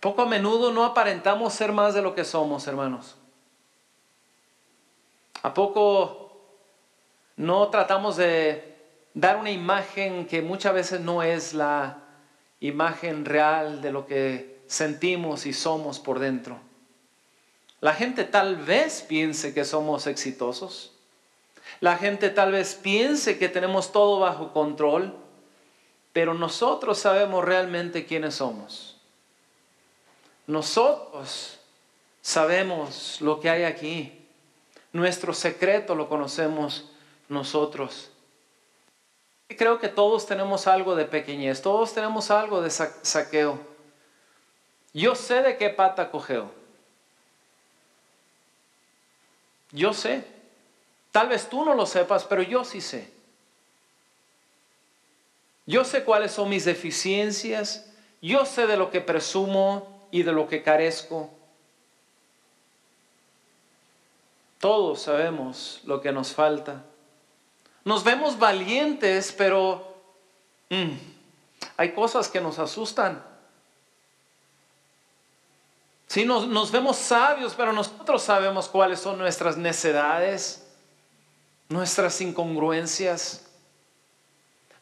Poco 0.00 0.22
a 0.22 0.26
menudo 0.26 0.72
no 0.72 0.84
aparentamos 0.84 1.52
ser 1.52 1.72
más 1.72 1.92
de 1.92 2.02
lo 2.02 2.14
que 2.14 2.24
somos, 2.24 2.66
hermanos. 2.66 3.16
¿A 5.42 5.54
poco 5.54 6.30
no 7.36 7.68
tratamos 7.68 8.16
de 8.16 8.76
dar 9.14 9.36
una 9.36 9.50
imagen 9.50 10.26
que 10.26 10.42
muchas 10.42 10.74
veces 10.74 11.00
no 11.00 11.22
es 11.22 11.54
la 11.54 11.98
imagen 12.60 13.24
real 13.24 13.80
de 13.80 13.92
lo 13.92 14.06
que 14.06 14.60
sentimos 14.66 15.46
y 15.46 15.52
somos 15.52 15.98
por 15.98 16.18
dentro. 16.18 16.60
La 17.80 17.94
gente 17.94 18.24
tal 18.24 18.56
vez 18.56 19.02
piense 19.02 19.54
que 19.54 19.64
somos 19.64 20.06
exitosos. 20.06 20.92
La 21.80 21.96
gente 21.96 22.30
tal 22.30 22.52
vez 22.52 22.74
piense 22.74 23.38
que 23.38 23.48
tenemos 23.48 23.90
todo 23.90 24.20
bajo 24.20 24.52
control, 24.52 25.16
pero 26.12 26.34
nosotros 26.34 26.98
sabemos 26.98 27.44
realmente 27.44 28.04
quiénes 28.04 28.34
somos. 28.34 28.98
Nosotros 30.46 31.58
sabemos 32.20 33.20
lo 33.20 33.40
que 33.40 33.48
hay 33.48 33.64
aquí. 33.64 34.19
Nuestro 34.92 35.32
secreto 35.32 35.94
lo 35.94 36.08
conocemos 36.08 36.90
nosotros. 37.28 38.10
Creo 39.48 39.78
que 39.78 39.88
todos 39.88 40.26
tenemos 40.26 40.66
algo 40.66 40.94
de 40.94 41.04
pequeñez, 41.04 41.62
todos 41.62 41.92
tenemos 41.92 42.30
algo 42.30 42.62
de 42.62 42.70
saqueo. 42.70 43.58
Yo 44.92 45.14
sé 45.14 45.42
de 45.42 45.56
qué 45.56 45.70
pata 45.70 46.10
cogeo. 46.10 46.50
Yo 49.72 49.92
sé. 49.92 50.24
Tal 51.12 51.28
vez 51.28 51.48
tú 51.48 51.64
no 51.64 51.74
lo 51.74 51.86
sepas, 51.86 52.24
pero 52.24 52.42
yo 52.42 52.64
sí 52.64 52.80
sé. 52.80 53.10
Yo 55.66 55.84
sé 55.84 56.04
cuáles 56.04 56.32
son 56.32 56.48
mis 56.48 56.64
deficiencias. 56.64 57.92
Yo 58.20 58.44
sé 58.44 58.66
de 58.66 58.76
lo 58.76 58.90
que 58.90 59.00
presumo 59.00 60.08
y 60.10 60.22
de 60.22 60.32
lo 60.32 60.48
que 60.48 60.62
carezco. 60.62 61.30
Todos 64.60 65.00
sabemos 65.00 65.80
lo 65.84 66.02
que 66.02 66.12
nos 66.12 66.34
falta. 66.34 66.84
Nos 67.82 68.04
vemos 68.04 68.38
valientes, 68.38 69.34
pero 69.36 69.96
mm, 70.68 70.92
hay 71.78 71.92
cosas 71.92 72.28
que 72.28 72.42
nos 72.42 72.58
asustan. 72.58 73.24
Sí, 76.06 76.26
nos, 76.26 76.46
nos 76.46 76.70
vemos 76.70 76.98
sabios, 76.98 77.54
pero 77.56 77.72
nosotros 77.72 78.22
sabemos 78.22 78.68
cuáles 78.68 79.00
son 79.00 79.16
nuestras 79.16 79.56
necedades, 79.56 80.66
nuestras 81.70 82.20
incongruencias. 82.20 83.46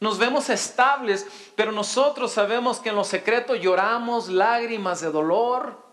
Nos 0.01 0.19
vemos 0.19 0.51
estables, 0.51 1.25
pero 1.55 1.71
nosotros 1.71 2.33
sabemos 2.33 2.81
que 2.81 2.89
en 2.89 2.97
lo 2.97 3.05
secreto 3.05 3.55
lloramos 3.55 4.29
lágrimas 4.29 5.01
de 5.03 5.13
dolor 5.13 5.87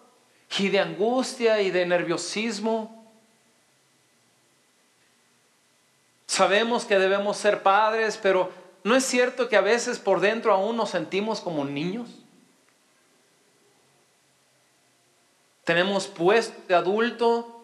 y 0.57 0.69
de 0.69 0.79
angustia 0.79 1.61
y 1.61 1.69
de 1.69 1.85
nerviosismo. 1.85 3.04
Sabemos 6.35 6.83
que 6.83 6.99
debemos 6.99 7.37
ser 7.37 7.63
padres, 7.63 8.19
pero 8.21 8.51
¿no 8.83 8.93
es 8.93 9.05
cierto 9.05 9.47
que 9.47 9.55
a 9.55 9.61
veces 9.61 9.99
por 9.99 10.19
dentro 10.19 10.51
aún 10.51 10.75
nos 10.75 10.89
sentimos 10.89 11.39
como 11.39 11.63
niños? 11.63 12.09
Tenemos 15.63 16.07
puesto 16.07 16.53
de 16.67 16.75
adulto 16.75 17.63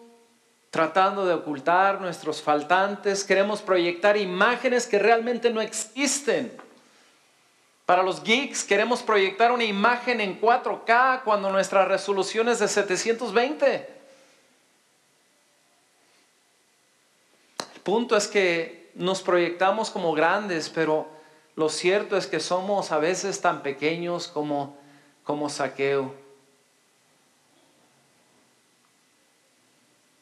tratando 0.70 1.26
de 1.26 1.34
ocultar 1.34 2.00
nuestros 2.00 2.40
faltantes, 2.40 3.24
queremos 3.24 3.60
proyectar 3.60 4.16
imágenes 4.16 4.86
que 4.86 4.98
realmente 4.98 5.50
no 5.50 5.60
existen. 5.60 6.56
Para 7.84 8.02
los 8.02 8.24
geeks 8.24 8.64
queremos 8.64 9.02
proyectar 9.02 9.52
una 9.52 9.64
imagen 9.64 10.18
en 10.22 10.40
4K 10.40 11.24
cuando 11.24 11.50
nuestra 11.50 11.84
resolución 11.84 12.48
es 12.48 12.60
de 12.60 12.68
720. 12.68 14.01
Punto 17.82 18.16
es 18.16 18.28
que 18.28 18.90
nos 18.94 19.22
proyectamos 19.22 19.90
como 19.90 20.12
grandes, 20.12 20.68
pero 20.68 21.08
lo 21.56 21.68
cierto 21.68 22.16
es 22.16 22.26
que 22.26 22.40
somos 22.40 22.92
a 22.92 22.98
veces 22.98 23.40
tan 23.40 23.62
pequeños 23.62 24.28
como, 24.28 24.76
como 25.24 25.48
saqueo. 25.48 26.14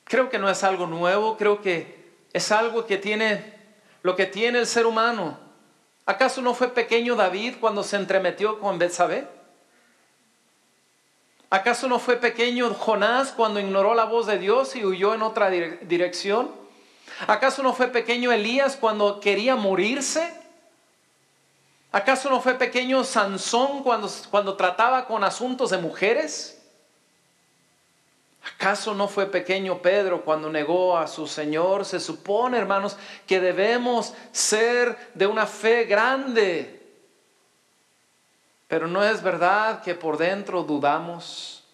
Creo 0.04 0.28
que 0.28 0.38
no 0.38 0.50
es 0.50 0.64
algo 0.64 0.86
nuevo, 0.86 1.36
creo 1.36 1.62
que 1.62 2.10
es 2.32 2.50
algo 2.50 2.86
que 2.86 2.96
tiene 2.96 3.60
lo 4.02 4.16
que 4.16 4.26
tiene 4.26 4.58
el 4.58 4.66
ser 4.66 4.86
humano. 4.86 5.38
¿Acaso 6.06 6.42
no 6.42 6.54
fue 6.54 6.68
pequeño 6.68 7.14
David 7.14 7.56
cuando 7.60 7.82
se 7.82 7.96
entremetió 7.96 8.58
con 8.58 8.78
Betsabé? 8.78 9.28
¿Acaso 11.50 11.88
no 11.88 11.98
fue 11.98 12.16
pequeño 12.16 12.72
Jonás 12.74 13.32
cuando 13.32 13.60
ignoró 13.60 13.94
la 13.94 14.04
voz 14.04 14.26
de 14.26 14.38
Dios 14.38 14.74
y 14.76 14.84
huyó 14.84 15.14
en 15.14 15.22
otra 15.22 15.50
dirección? 15.50 16.59
¿Acaso 17.26 17.62
no 17.62 17.72
fue 17.72 17.88
pequeño 17.88 18.32
Elías 18.32 18.76
cuando 18.76 19.20
quería 19.20 19.56
morirse? 19.56 20.32
¿Acaso 21.92 22.30
no 22.30 22.40
fue 22.40 22.54
pequeño 22.54 23.04
Sansón 23.04 23.82
cuando, 23.82 24.08
cuando 24.30 24.56
trataba 24.56 25.06
con 25.06 25.24
asuntos 25.24 25.70
de 25.70 25.78
mujeres? 25.78 26.56
¿Acaso 28.54 28.94
no 28.94 29.06
fue 29.08 29.26
pequeño 29.26 29.82
Pedro 29.82 30.22
cuando 30.24 30.50
negó 30.50 30.96
a 30.96 31.06
su 31.06 31.26
Señor? 31.26 31.84
Se 31.84 32.00
supone, 32.00 32.56
hermanos, 32.56 32.96
que 33.26 33.40
debemos 33.40 34.14
ser 34.32 35.10
de 35.14 35.26
una 35.26 35.46
fe 35.46 35.84
grande. 35.84 36.80
Pero 38.68 38.86
no 38.86 39.04
es 39.04 39.22
verdad 39.22 39.82
que 39.82 39.94
por 39.94 40.16
dentro 40.16 40.62
dudamos. 40.62 41.64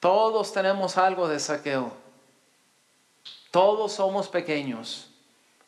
Todos 0.00 0.52
tenemos 0.52 0.96
algo 0.96 1.28
de 1.28 1.40
saqueo. 1.40 2.03
Todos 3.54 3.92
somos 3.92 4.26
pequeños 4.26 5.12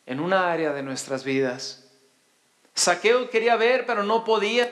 en 0.05 0.19
una 0.19 0.51
área 0.51 0.73
de 0.73 0.83
nuestras 0.83 1.23
vidas. 1.23 1.85
Saqueo 2.73 3.29
quería 3.29 3.55
ver, 3.55 3.85
pero 3.85 4.03
no 4.03 4.25
podía. 4.25 4.69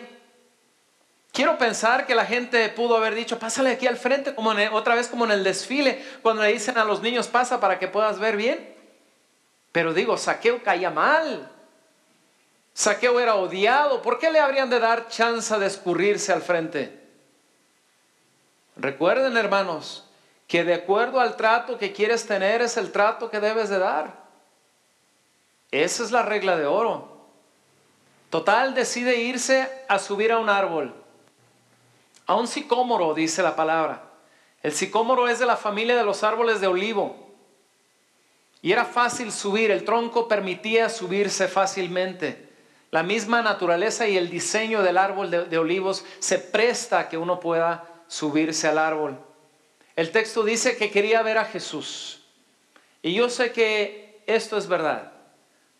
Quiero 1.32 1.58
pensar 1.58 2.08
que 2.08 2.14
la 2.14 2.26
gente 2.26 2.68
pudo 2.68 2.98
haber 2.98 3.16
dicho, 3.16 3.40
pásale 3.40 3.72
aquí 3.72 3.88
al 3.88 3.96
frente, 3.96 4.36
como 4.36 4.52
otra 4.74 4.96
vez 4.96 5.08
como 5.08 5.24
en 5.24 5.32
el 5.32 5.46
desfile, 5.46 6.04
cuando 6.22 6.42
le 6.42 6.52
dicen 6.52 6.78
a 6.78 6.84
los 6.84 7.02
niños, 7.02 7.28
pasa 7.28 7.62
para 7.62 7.80
que 7.80 7.88
puedas 7.88 8.20
ver 8.20 8.36
bien. 8.36 8.76
Pero 9.72 9.94
digo, 9.94 10.18
Saqueo 10.18 10.62
caía 10.62 10.92
mal. 10.92 11.50
Saqueo 12.74 13.18
era 13.22 13.36
odiado. 13.36 14.02
¿Por 14.02 14.20
qué 14.20 14.30
le 14.30 14.42
habrían 14.42 14.70
de 14.70 14.82
dar 14.82 15.08
chance 15.08 15.58
de 15.58 15.68
escurrirse 15.68 16.34
al 16.34 16.42
frente? 16.42 17.02
Recuerden, 18.76 19.38
hermanos, 19.38 20.05
que 20.48 20.64
de 20.64 20.74
acuerdo 20.74 21.20
al 21.20 21.36
trato 21.36 21.78
que 21.78 21.92
quieres 21.92 22.28
tener 22.28 22.62
es 22.62 22.78
el 22.78 22.92
trato 22.92 23.30
que 23.30 23.40
debes 23.40 23.70
de 23.70 23.80
dar. 23.80 24.26
Esa 25.72 26.04
es 26.04 26.12
la 26.12 26.22
regla 26.22 26.56
de 26.58 26.66
oro. 26.66 27.16
Total 28.30 28.74
decide 28.74 29.18
irse 29.18 29.70
a 29.88 29.98
subir 29.98 30.32
a 30.32 30.40
un 30.40 30.50
árbol, 30.50 30.94
a 32.26 32.36
un 32.36 32.48
sicómoro, 32.48 33.14
dice 33.14 33.42
la 33.42 33.56
palabra. 33.56 34.04
El 34.62 34.74
sicómoro 34.74 35.28
es 35.28 35.40
de 35.40 35.46
la 35.46 35.58
familia 35.58 35.96
de 35.96 36.04
los 36.04 36.24
árboles 36.24 36.60
de 36.60 36.68
olivo. 36.68 37.16
Y 38.62 38.72
era 38.72 38.84
fácil 38.84 39.32
subir, 39.32 39.70
el 39.70 39.86
tronco 39.86 40.28
permitía 40.28 40.90
subirse 40.90 41.48
fácilmente. 41.48 42.50
La 42.92 43.04
misma 43.04 43.42
naturaleza 43.42 44.08
y 44.08 44.18
el 44.18 44.30
diseño 44.30 44.82
del 44.82 44.98
árbol 44.98 45.30
de, 45.30 45.46
de 45.46 45.58
olivos 45.58 46.04
se 46.20 46.40
presta 46.40 47.00
a 47.00 47.10
que 47.10 47.18
uno 47.18 47.40
pueda 47.40 47.86
subirse 48.08 48.68
al 48.68 48.80
árbol. 48.80 49.20
El 49.96 50.12
texto 50.12 50.44
dice 50.44 50.78
que 50.78 50.92
quería 50.92 51.22
ver 51.22 51.38
a 51.38 51.46
Jesús. 51.46 52.22
Y 53.02 53.14
yo 53.14 53.30
sé 53.30 53.52
que 53.52 54.22
esto 54.26 54.58
es 54.58 54.68
verdad, 54.68 55.12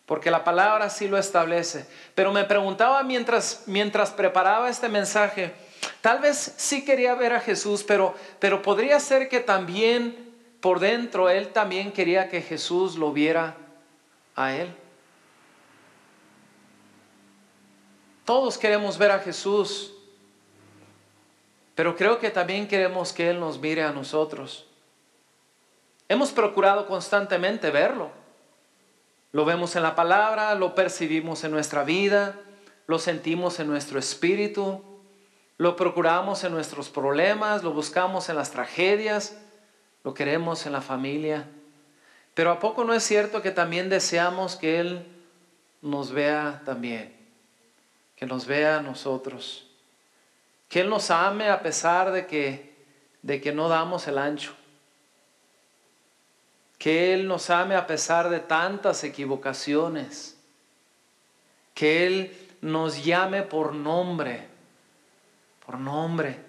porque 0.06 0.30
la 0.30 0.44
palabra 0.44 0.88
sí 0.88 1.08
lo 1.08 1.18
establece. 1.18 1.86
Pero 2.14 2.32
me 2.32 2.44
preguntaba 2.44 3.02
mientras, 3.02 3.64
mientras 3.66 4.10
preparaba 4.10 4.70
este 4.70 4.88
mensaje, 4.88 5.52
tal 6.00 6.20
vez 6.20 6.54
sí 6.56 6.84
quería 6.84 7.14
ver 7.14 7.32
a 7.32 7.40
Jesús, 7.40 7.82
pero, 7.82 8.14
pero 8.38 8.62
podría 8.62 9.00
ser 9.00 9.28
que 9.28 9.40
también 9.40 10.34
por 10.60 10.80
dentro 10.80 11.28
él 11.28 11.48
también 11.48 11.92
quería 11.92 12.28
que 12.28 12.40
Jesús 12.40 12.96
lo 12.96 13.12
viera 13.12 13.56
a 14.34 14.54
él. 14.54 14.74
Todos 18.24 18.58
queremos 18.58 18.98
ver 18.98 19.12
a 19.12 19.20
Jesús. 19.20 19.95
Pero 21.76 21.94
creo 21.94 22.18
que 22.18 22.30
también 22.30 22.66
queremos 22.66 23.12
que 23.12 23.28
Él 23.28 23.38
nos 23.38 23.60
mire 23.60 23.82
a 23.84 23.92
nosotros. 23.92 24.66
Hemos 26.08 26.32
procurado 26.32 26.86
constantemente 26.86 27.70
verlo. 27.70 28.10
Lo 29.30 29.44
vemos 29.44 29.76
en 29.76 29.82
la 29.82 29.94
palabra, 29.94 30.54
lo 30.54 30.74
percibimos 30.74 31.44
en 31.44 31.50
nuestra 31.50 31.84
vida, 31.84 32.34
lo 32.86 32.98
sentimos 32.98 33.60
en 33.60 33.66
nuestro 33.66 33.98
espíritu, 33.98 34.82
lo 35.58 35.76
procuramos 35.76 36.44
en 36.44 36.52
nuestros 36.52 36.88
problemas, 36.88 37.62
lo 37.62 37.72
buscamos 37.72 38.30
en 38.30 38.36
las 38.36 38.50
tragedias, 38.50 39.36
lo 40.02 40.14
queremos 40.14 40.64
en 40.64 40.72
la 40.72 40.80
familia. 40.80 41.46
Pero 42.32 42.52
¿a 42.52 42.58
poco 42.58 42.84
no 42.84 42.94
es 42.94 43.02
cierto 43.02 43.42
que 43.42 43.50
también 43.50 43.90
deseamos 43.90 44.56
que 44.56 44.80
Él 44.80 45.06
nos 45.82 46.10
vea 46.10 46.62
también? 46.64 47.14
Que 48.14 48.24
nos 48.24 48.46
vea 48.46 48.78
a 48.78 48.82
nosotros 48.82 49.65
que 50.76 50.82
Él 50.82 50.90
nos 50.90 51.10
ame 51.10 51.48
a 51.48 51.62
pesar 51.62 52.12
de 52.12 52.26
que, 52.26 52.76
de 53.22 53.40
que 53.40 53.50
no 53.50 53.70
damos 53.70 54.06
el 54.08 54.18
ancho. 54.18 54.52
que 56.76 57.14
Él 57.14 57.26
nos 57.26 57.48
ame 57.48 57.74
a 57.74 57.86
pesar 57.86 58.28
de 58.28 58.40
tantas 58.40 59.02
equivocaciones, 59.02 60.38
que 61.72 62.06
Él 62.06 62.48
nos 62.60 63.02
llame 63.02 63.40
por 63.40 63.72
nombre, 63.72 64.48
por 65.64 65.78
nombre, 65.78 66.40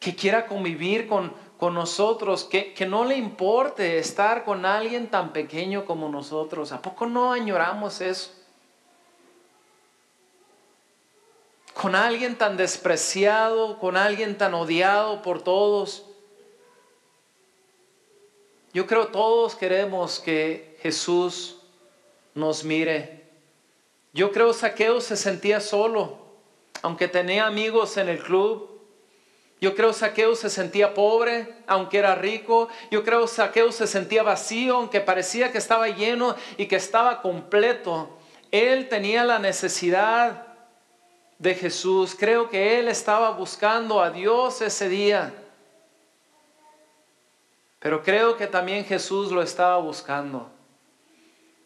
que 0.00 0.16
quiera 0.16 0.46
convivir 0.46 1.06
con, 1.06 1.34
con 1.58 1.74
nosotros, 1.74 2.44
que, 2.44 2.72
que 2.72 2.86
no 2.86 3.04
le 3.04 3.18
importe 3.18 3.98
estar 3.98 4.46
con 4.46 4.64
alguien 4.64 5.08
tan 5.08 5.34
pequeño 5.34 5.84
como 5.84 6.08
nosotros. 6.08 6.72
¿A 6.72 6.80
poco 6.80 7.04
no 7.04 7.34
añoramos 7.34 8.00
eso? 8.00 8.30
Con 11.74 11.94
alguien 11.94 12.36
tan 12.36 12.56
despreciado, 12.56 13.78
con 13.78 13.96
alguien 13.96 14.36
tan 14.36 14.54
odiado 14.54 15.22
por 15.22 15.42
todos. 15.42 16.04
Yo 18.72 18.86
creo 18.86 19.08
todos 19.08 19.54
queremos 19.54 20.20
que 20.20 20.78
Jesús 20.82 21.58
nos 22.34 22.64
mire. 22.64 23.22
Yo 24.12 24.32
creo 24.32 24.52
Saqueo 24.52 25.00
se 25.00 25.16
sentía 25.16 25.60
solo, 25.60 26.18
aunque 26.82 27.08
tenía 27.08 27.46
amigos 27.46 27.96
en 27.96 28.08
el 28.08 28.22
club. 28.22 28.68
Yo 29.60 29.74
creo 29.74 29.92
Saqueo 29.92 30.34
se 30.34 30.50
sentía 30.50 30.92
pobre, 30.92 31.54
aunque 31.66 31.98
era 31.98 32.14
rico. 32.14 32.68
Yo 32.90 33.04
creo 33.04 33.26
Saqueo 33.26 33.70
se 33.72 33.86
sentía 33.86 34.22
vacío, 34.22 34.76
aunque 34.76 35.00
parecía 35.00 35.52
que 35.52 35.58
estaba 35.58 35.88
lleno 35.88 36.34
y 36.56 36.66
que 36.66 36.76
estaba 36.76 37.22
completo. 37.22 38.18
Él 38.50 38.88
tenía 38.88 39.24
la 39.24 39.38
necesidad 39.38 40.51
de 41.42 41.56
Jesús. 41.56 42.16
Creo 42.18 42.48
que 42.48 42.78
él 42.78 42.86
estaba 42.86 43.30
buscando 43.32 44.00
a 44.00 44.10
Dios 44.10 44.62
ese 44.62 44.88
día. 44.88 45.34
Pero 47.80 48.02
creo 48.04 48.36
que 48.36 48.46
también 48.46 48.84
Jesús 48.84 49.32
lo 49.32 49.42
estaba 49.42 49.76
buscando. 49.78 50.48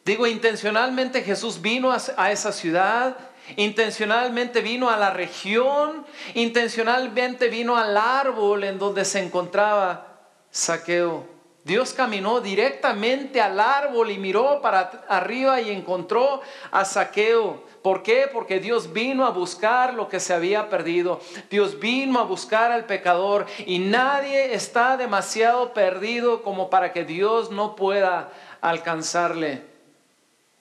Digo, 0.02 0.26
intencionalmente 0.26 1.22
Jesús 1.22 1.60
vino 1.60 1.92
a, 1.92 2.32
esa 2.32 2.52
ciudad 2.52 3.16
intencionalmente 3.56 4.60
vino 4.60 4.90
a 4.90 4.96
la 4.96 5.10
región, 5.10 6.04
intencionalmente 6.34 7.48
vino 7.48 7.76
al 7.76 7.96
árbol 7.96 8.64
en 8.64 8.76
donde 8.76 9.04
se 9.04 9.20
encontraba 9.20 10.18
Saqueo. 10.50 11.28
Dios 11.62 11.92
caminó 11.92 12.40
directamente 12.40 13.40
al 13.40 13.60
árbol 13.60 14.10
y 14.10 14.18
miró 14.18 14.60
para 14.62 15.04
arriba 15.08 15.60
y 15.60 15.70
encontró 15.70 16.40
a 16.70 16.84
Saqueo. 16.84 17.64
¿Por 17.86 18.02
qué? 18.02 18.28
Porque 18.32 18.58
Dios 18.58 18.92
vino 18.92 19.24
a 19.24 19.30
buscar 19.30 19.94
lo 19.94 20.08
que 20.08 20.18
se 20.18 20.34
había 20.34 20.68
perdido. 20.68 21.20
Dios 21.48 21.78
vino 21.78 22.18
a 22.18 22.24
buscar 22.24 22.72
al 22.72 22.84
pecador 22.84 23.46
y 23.64 23.78
nadie 23.78 24.54
está 24.54 24.96
demasiado 24.96 25.72
perdido 25.72 26.42
como 26.42 26.68
para 26.68 26.92
que 26.92 27.04
Dios 27.04 27.52
no 27.52 27.76
pueda 27.76 28.32
alcanzarle. 28.60 29.62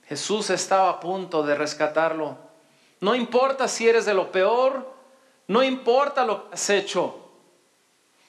Jesús 0.07 0.51
estaba 0.51 0.87
a 0.87 0.99
punto 0.99 1.41
de 1.41 1.55
rescatarlo. 1.55 2.37
No 3.01 3.15
importa 3.15 3.67
si 3.67 3.89
eres 3.89 4.05
de 4.05 4.13
lo 4.13 4.31
peor, 4.31 4.93
no 5.47 5.63
importa 5.63 6.25
lo 6.25 6.47
que 6.47 6.53
has 6.53 6.69
hecho, 6.69 7.27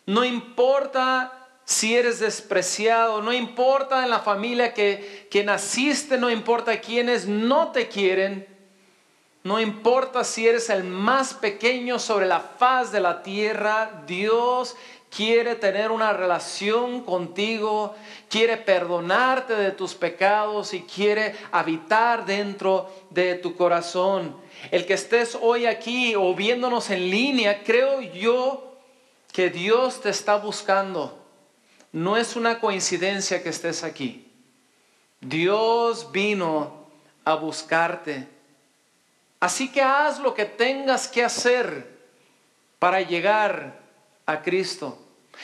no 0.07 0.25
importa 0.25 1.49
si 1.67 1.95
eres 1.95 2.19
despreciado, 2.19 3.21
no 3.21 3.35
importa 3.35 4.05
en 4.05 4.09
la 4.09 4.21
familia 4.21 4.73
que, 4.73 5.29
que 5.31 5.45
naciste, 5.45 6.17
no 6.17 6.31
importa 6.31 6.81
quienes 6.81 7.27
no 7.29 7.73
te 7.73 7.89
quieren, 7.89 8.56
no 9.47 9.61
importa 9.61 10.25
si 10.25 10.49
eres 10.49 10.71
el 10.71 10.83
más 10.83 11.33
pequeño 11.33 12.01
sobre 12.01 12.27
la 12.27 12.41
faz 12.41 12.91
de 12.91 12.99
la 12.99 13.23
tierra, 13.23 14.03
Dios 14.05 14.75
quiere 15.09 15.55
tener 15.55 15.93
una 15.93 16.13
relación 16.13 17.05
contigo, 17.05 17.95
quiere 18.29 18.57
perdonarte 18.57 19.55
de 19.55 19.71
tus 19.71 19.95
pecados 19.95 20.75
y 20.75 20.81
quiere 20.81 21.37
habitar 21.53 22.27
dentro 22.27 22.91
de 23.11 23.37
tu 23.37 23.55
corazón. 23.55 24.37
El 24.73 24.85
que 24.85 24.95
estés 24.95 25.39
hoy 25.41 25.67
aquí 25.67 26.17
o 26.17 26.35
viéndonos 26.35 26.91
en 26.91 27.09
línea, 27.09 27.63
creo 27.63 28.01
yo 28.01 28.77
que 29.33 29.49
Dios 29.49 30.01
te 30.01 30.11
está 30.11 30.39
buscando. 30.39 31.25
No 31.93 32.17
es 32.17 32.35
una 32.35 32.59
coincidencia 32.59 33.45
que 33.45 33.51
estés 33.51 33.85
aquí. 33.85 34.27
Dios 35.21 36.11
vino 36.11 36.89
a 37.25 37.37
buscarte. 37.37 38.35
Así 39.41 39.71
que 39.71 39.83
haz 39.83 40.19
lo 40.19 40.35
que 40.35 40.45
tengas 40.45 41.09
que 41.09 41.23
hacer 41.23 41.97
para 42.79 43.01
llegar 43.03 43.81
a 44.25 44.43
Cristo. 44.43 44.99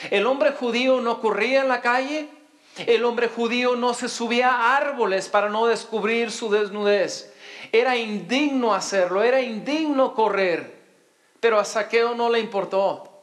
El 0.09 0.25
hombre 0.25 0.51
judío 0.51 1.01
no 1.01 1.21
corría 1.21 1.61
en 1.61 1.67
la 1.67 1.81
calle, 1.81 2.27
el 2.77 3.05
hombre 3.05 3.27
judío 3.27 3.75
no 3.75 3.93
se 3.93 4.09
subía 4.09 4.49
a 4.49 4.77
árboles 4.77 5.29
para 5.29 5.49
no 5.49 5.67
descubrir 5.67 6.31
su 6.31 6.49
desnudez. 6.49 7.31
Era 7.71 7.95
indigno 7.95 8.73
hacerlo, 8.73 9.21
era 9.21 9.41
indigno 9.41 10.15
correr, 10.15 10.81
pero 11.39 11.59
a 11.59 11.65
Saqueo 11.65 12.15
no 12.15 12.29
le 12.29 12.39
importó, 12.39 13.21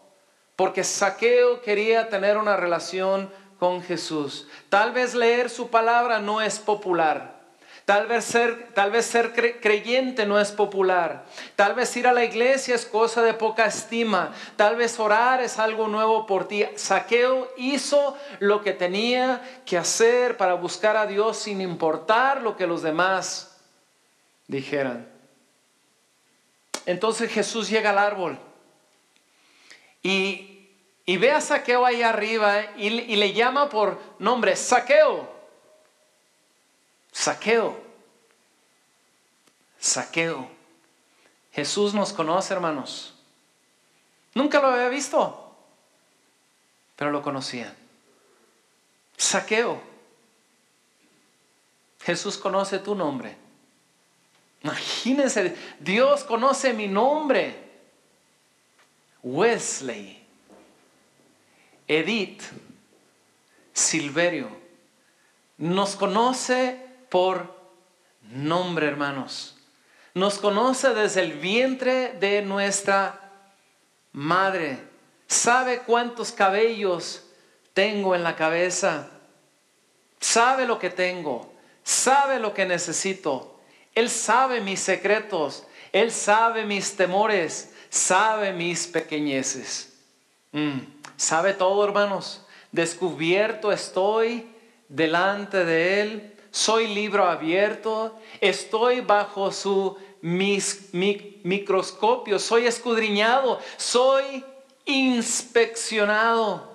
porque 0.55 0.85
Saqueo 0.85 1.61
quería 1.63 2.09
tener 2.09 2.37
una 2.37 2.57
relación 2.57 3.31
con 3.59 3.83
Jesús. 3.83 4.49
Tal 4.69 4.93
vez 4.93 5.15
leer 5.15 5.51
su 5.51 5.69
palabra 5.69 6.21
no 6.21 6.41
es 6.41 6.59
popular, 6.59 7.40
Tal 7.85 8.07
vez 8.07 8.25
ser, 8.25 8.69
tal 8.75 8.91
vez 8.91 9.07
ser 9.07 9.33
creyente 9.61 10.27
no 10.27 10.39
es 10.39 10.53
popular. 10.53 11.25
Tal 11.57 11.75
vez 11.75 11.97
ir 11.97 12.07
a 12.07 12.13
la 12.13 12.25
iglesia 12.25 12.75
es 12.75 12.87
cosa 12.87 13.23
de 13.23 13.35
poca 13.35 13.67
estima. 13.67 14.33
Tal 14.57 14.77
vez 14.77 14.99
orar 15.01 15.41
es 15.41 15.59
algo 15.59 15.89
nuevo 15.89 16.27
por 16.27 16.47
ti. 16.47 16.65
Saqueo 16.77 17.49
hizo 17.57 18.17
lo 18.39 18.63
que 18.63 18.73
tenía 18.73 19.43
que 19.65 19.79
hacer 19.79 20.37
para 20.37 20.55
buscar 20.55 20.97
a 20.97 21.07
Dios 21.07 21.39
sin 21.39 21.61
importar 21.61 22.43
lo 22.43 22.57
que 22.57 22.67
los 22.67 22.83
demás 22.83 23.59
dijeran. 24.47 25.09
Entonces 26.87 27.31
Jesús 27.33 27.69
llega 27.69 27.91
al 27.91 27.99
árbol 27.99 28.39
y, 30.03 30.47
ve 31.07 31.33
a 31.33 31.41
Saqueo 31.41 31.85
ahí 31.85 32.03
arriba 32.03 32.63
y, 32.77 32.87
y 32.87 33.17
le 33.17 33.33
llama 33.33 33.69
por 33.69 34.01
nombre, 34.19 34.55
Saqueo 34.57 35.40
Saqueo. 37.21 37.79
Saqueo. 39.79 40.51
Jesús 41.53 41.93
nos 41.93 42.15
conoce, 42.15 42.55
hermanos. 42.55 43.13
Nunca 44.35 44.59
lo 44.59 44.69
había 44.69 44.89
visto, 44.89 45.55
pero 46.97 47.11
lo 47.11 47.21
conocían. 47.21 47.77
Saqueo. 49.19 49.83
Jesús 52.01 52.39
conoce 52.39 52.79
tu 52.79 52.95
nombre. 52.95 53.37
Imagínense, 54.63 55.55
Dios 55.79 56.25
conoce 56.25 56.73
mi 56.73 56.89
nombre. 56.89 57.55
Wesley, 59.23 60.25
Edith, 61.87 62.45
Silverio, 63.75 64.49
nos 65.59 65.97
conoce 65.97 66.89
por 67.11 67.55
nombre, 68.31 68.87
hermanos. 68.87 69.57
Nos 70.15 70.39
conoce 70.39 70.95
desde 70.95 71.21
el 71.23 71.33
vientre 71.35 72.15
de 72.19 72.43
nuestra 72.43 73.21
madre. 74.13 74.79
Sabe 75.27 75.81
cuántos 75.81 76.33
cabellos 76.33 77.25
tengo 77.75 78.15
en 78.15 78.23
la 78.23 78.35
cabeza. 78.37 79.09
Sabe 80.21 80.67
lo 80.67 80.79
que 80.79 80.91
tengo. 80.91 81.53
Sabe 81.85 82.41
lo 82.41 82.55
que 82.55 82.67
necesito. 82.67 83.61
Él 83.95 84.11
sabe 84.11 84.61
mis 84.61 84.81
secretos. 84.81 85.65
Él 85.93 86.11
sabe 86.11 86.65
mis 86.65 86.97
temores. 86.97 87.73
Sabe 87.89 88.53
mis 88.53 88.87
pequeñeces. 88.87 89.93
Mm, 90.53 90.81
sabe 91.17 91.55
todo, 91.55 91.85
hermanos. 91.85 92.45
Descubierto 92.73 93.73
estoy 93.73 94.49
delante 94.89 95.65
de 95.65 96.01
Él 96.01 96.40
soy 96.51 96.89
libro 96.89 97.27
abierto, 97.27 98.19
estoy 98.41 99.01
bajo 99.01 99.53
su 99.53 99.97
microscopio, 100.23 102.39
soy 102.39 102.67
escudriñado, 102.67 103.61
soy 103.77 104.45
inspeccionado, 104.85 106.69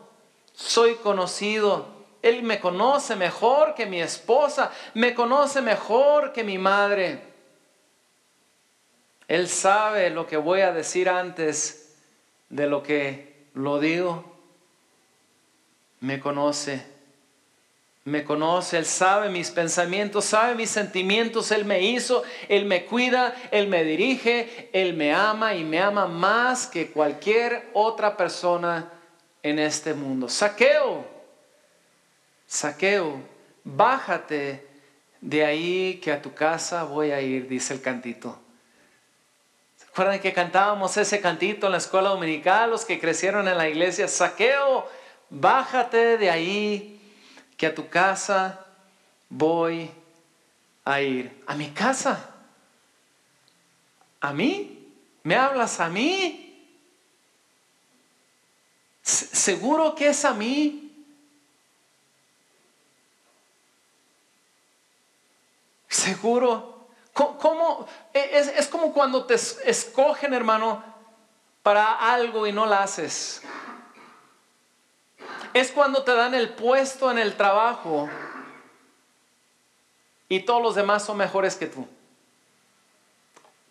soy 0.54 0.96
conocido. 0.96 1.94
Él 2.22 2.42
me 2.42 2.60
conoce 2.60 3.16
mejor 3.16 3.76
que 3.76 3.86
mi 3.86 4.02
esposa, 4.02 4.72
me 4.94 5.14
conoce 5.14 5.62
mejor 5.62 6.34
que 6.34 6.44
mi 6.44 6.58
madre. 6.58 7.22
Él 9.28 9.48
sabe 9.48 10.10
lo 10.10 10.26
que 10.26 10.38
voy 10.38 10.62
a 10.62 10.72
decir 10.72 11.10
antes 11.10 11.96
de 12.50 12.68
lo 12.68 12.82
que 12.82 13.46
lo 13.54 13.80
digo. 13.80 14.24
Me 16.00 16.20
conoce 16.20 16.95
me 18.06 18.24
conoce, 18.24 18.78
Él 18.78 18.86
sabe 18.86 19.30
mis 19.30 19.50
pensamientos, 19.50 20.26
sabe 20.26 20.54
mis 20.54 20.70
sentimientos, 20.70 21.50
Él 21.50 21.66
me 21.66 21.82
hizo, 21.82 22.24
Él 22.48 22.66
me 22.66 22.86
cuida, 22.86 23.36
Él 23.50 23.68
me 23.68 23.84
dirige, 23.84 24.70
Él 24.74 24.94
me 24.94 25.12
ama 25.12 25.56
y 25.56 25.64
me 25.64 25.82
ama 25.82 26.06
más 26.06 26.68
que 26.68 26.92
cualquier 26.92 27.68
otra 27.74 28.16
persona 28.16 28.92
en 29.42 29.58
este 29.58 29.96
mundo. 29.96 30.30
Saqueo, 30.30 31.04
saqueo, 32.46 33.20
bájate 33.64 34.68
de 35.20 35.44
ahí 35.44 36.00
que 36.04 36.12
a 36.12 36.22
tu 36.22 36.32
casa 36.32 36.84
voy 36.84 37.10
a 37.10 37.20
ir, 37.22 37.48
dice 37.48 37.74
el 37.74 37.82
cantito. 37.82 38.40
¿Se 39.78 39.86
acuerdan 39.86 40.20
que 40.20 40.32
cantábamos 40.32 40.96
ese 40.98 41.20
cantito 41.22 41.66
en 41.66 41.72
la 41.72 41.80
escuela 41.80 42.10
dominical, 42.10 42.70
los 42.70 42.86
que 42.86 43.00
crecieron 43.00 43.48
en 43.48 43.58
la 43.58 43.68
iglesia? 43.68 44.08
Saqueo, 44.08 44.88
bájate 45.32 46.20
de 46.20 46.30
ahí 46.30 46.95
que 47.58 47.68
a 47.68 47.76
tu 47.76 47.90
casa 47.90 48.66
voy 49.30 49.92
a 50.84 51.02
ir. 51.02 51.44
¿A 51.48 51.56
mi 51.56 51.70
casa? 51.72 52.30
¿A 54.22 54.34
mí? 54.34 54.94
¿Me 55.24 55.36
hablas 55.36 55.80
a 55.80 55.90
mí? 55.90 56.42
¿Seguro 59.02 59.94
que 59.96 60.10
es 60.10 60.26
a 60.26 60.34
mí? 60.34 60.86
¿Seguro? 65.88 66.88
¿Cómo? 67.14 67.88
E, 68.14 68.38
es, 68.38 68.48
es 68.48 68.68
como 68.68 68.92
cuando 68.92 69.26
te 69.26 69.36
escogen, 69.36 70.34
hermano, 70.34 70.84
para 71.64 72.14
algo 72.14 72.46
y 72.46 72.52
no 72.52 72.66
lo 72.66 72.76
haces. 72.76 73.42
Es 75.56 75.72
cuando 75.72 76.04
te 76.04 76.14
dan 76.14 76.34
el 76.34 76.50
puesto 76.50 77.10
en 77.10 77.18
el 77.18 77.38
trabajo 77.38 78.10
y 80.28 80.42
todos 80.42 80.62
los 80.62 80.76
demás 80.76 81.06
son 81.06 81.16
mejores 81.16 81.56
que 81.56 81.68
tú. 81.68 81.88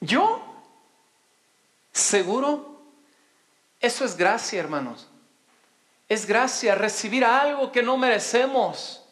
¿Yo? 0.00 0.42
¿Seguro? 1.92 2.80
Eso 3.80 4.06
es 4.06 4.16
gracia, 4.16 4.60
hermanos. 4.60 5.08
Es 6.08 6.24
gracia 6.24 6.74
recibir 6.74 7.22
algo 7.22 7.70
que 7.70 7.82
no 7.82 7.98
merecemos. 7.98 9.04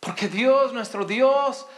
Porque 0.00 0.26
Dios, 0.26 0.72
nuestro 0.72 1.04
Dios, 1.04 1.68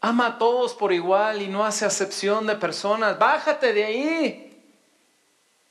ama 0.00 0.26
a 0.26 0.38
todos 0.38 0.74
por 0.74 0.92
igual 0.92 1.42
y 1.42 1.48
no 1.48 1.64
hace 1.64 1.86
acepción 1.86 2.46
de 2.46 2.54
personas. 2.54 3.18
Bájate 3.18 3.72
de 3.72 3.84
ahí. 3.84 4.64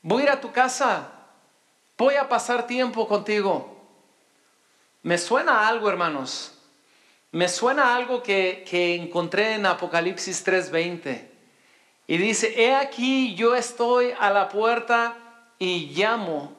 Voy 0.02 0.20
a 0.20 0.24
ir 0.24 0.30
a 0.32 0.40
tu 0.42 0.52
casa. 0.52 1.19
Voy 2.00 2.14
a 2.14 2.30
pasar 2.30 2.66
tiempo 2.66 3.06
contigo. 3.06 3.76
Me 5.02 5.18
suena 5.18 5.68
algo, 5.68 5.86
hermanos. 5.86 6.54
Me 7.30 7.46
suena 7.46 7.94
algo 7.94 8.22
que, 8.22 8.64
que 8.66 8.94
encontré 8.94 9.52
en 9.52 9.66
Apocalipsis 9.66 10.42
3:20. 10.42 11.28
Y 12.06 12.16
dice, 12.16 12.54
he 12.56 12.74
aquí 12.74 13.34
yo 13.34 13.54
estoy 13.54 14.14
a 14.18 14.30
la 14.30 14.48
puerta 14.48 15.14
y 15.58 15.90
llamo. 15.94 16.56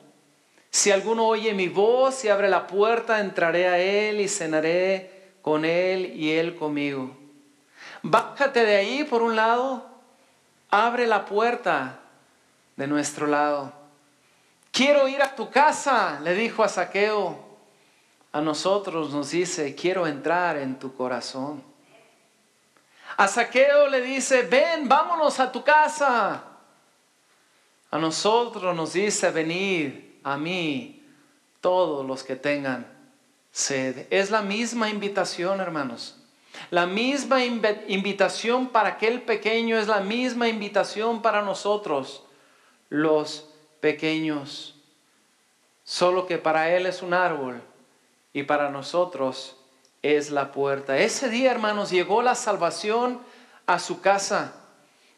Si 0.70 0.92
alguno 0.92 1.26
oye 1.26 1.56
mi 1.56 1.70
voz 1.70 2.24
y 2.24 2.30
abre 2.30 2.48
la 2.48 2.68
puerta, 2.68 3.20
entraré 3.20 3.68
a 3.68 3.80
él 3.80 4.22
y 4.22 4.28
cenaré 4.28 5.32
con 5.42 5.66
él 5.66 6.14
y 6.16 6.34
él 6.34 6.56
conmigo. 6.56 7.18
Bájate 8.04 8.64
de 8.64 8.76
ahí 8.76 9.04
por 9.06 9.24
un 9.24 9.36
lado, 9.36 9.90
abre 10.70 11.08
la 11.08 11.26
puerta 11.26 12.00
de 12.76 12.86
nuestro 12.86 13.26
lado. 13.26 13.81
Quiero 14.72 15.08
ir 15.08 15.22
a 15.22 15.36
tu 15.36 15.50
casa, 15.50 16.20
le 16.22 16.34
dijo 16.34 16.64
a 16.64 16.70
Saqueo. 16.70 17.52
A 18.32 18.40
nosotros 18.40 19.12
nos 19.12 19.32
dice, 19.32 19.76
quiero 19.76 20.08
entrar 20.08 20.58
en 20.58 20.80
tu 20.80 20.96
corazón. 20.96 21.62
A 23.18 23.28
Saqueo 23.28 23.88
le 23.88 24.02
dice, 24.02 24.44
ven, 24.44 24.88
vámonos 24.88 25.40
a 25.42 25.52
tu 25.52 25.64
casa. 25.64 26.44
A 27.92 27.98
nosotros 27.98 28.74
nos 28.74 28.94
dice, 28.94 29.30
venir 29.32 30.22
a 30.24 30.38
mí 30.38 31.06
todos 31.60 32.06
los 32.06 32.24
que 32.24 32.38
tengan 32.38 32.88
sed. 33.52 34.08
Es 34.10 34.32
la 34.32 34.42
misma 34.42 34.90
invitación, 34.90 35.60
hermanos. 35.60 36.18
La 36.70 36.86
misma 36.86 37.44
invitación 37.44 38.70
para 38.70 38.90
aquel 38.90 39.22
pequeño 39.24 39.78
es 39.78 39.88
la 39.88 40.00
misma 40.00 40.48
invitación 40.48 41.22
para 41.22 41.42
nosotros, 41.42 42.24
los 42.90 43.51
pequeños. 43.82 44.76
Solo 45.84 46.26
que 46.28 46.38
para 46.38 46.74
él 46.74 46.86
es 46.86 47.02
un 47.02 47.14
árbol 47.14 47.62
y 48.32 48.44
para 48.44 48.70
nosotros 48.70 49.58
es 50.02 50.32
la 50.32 50.52
puerta. 50.52 50.98
Ese 50.98 51.30
día, 51.30 51.52
hermanos, 51.52 51.90
llegó 51.90 52.22
la 52.22 52.36
salvación 52.36 53.20
a 53.66 53.80
su 53.80 54.00
casa. 54.00 54.54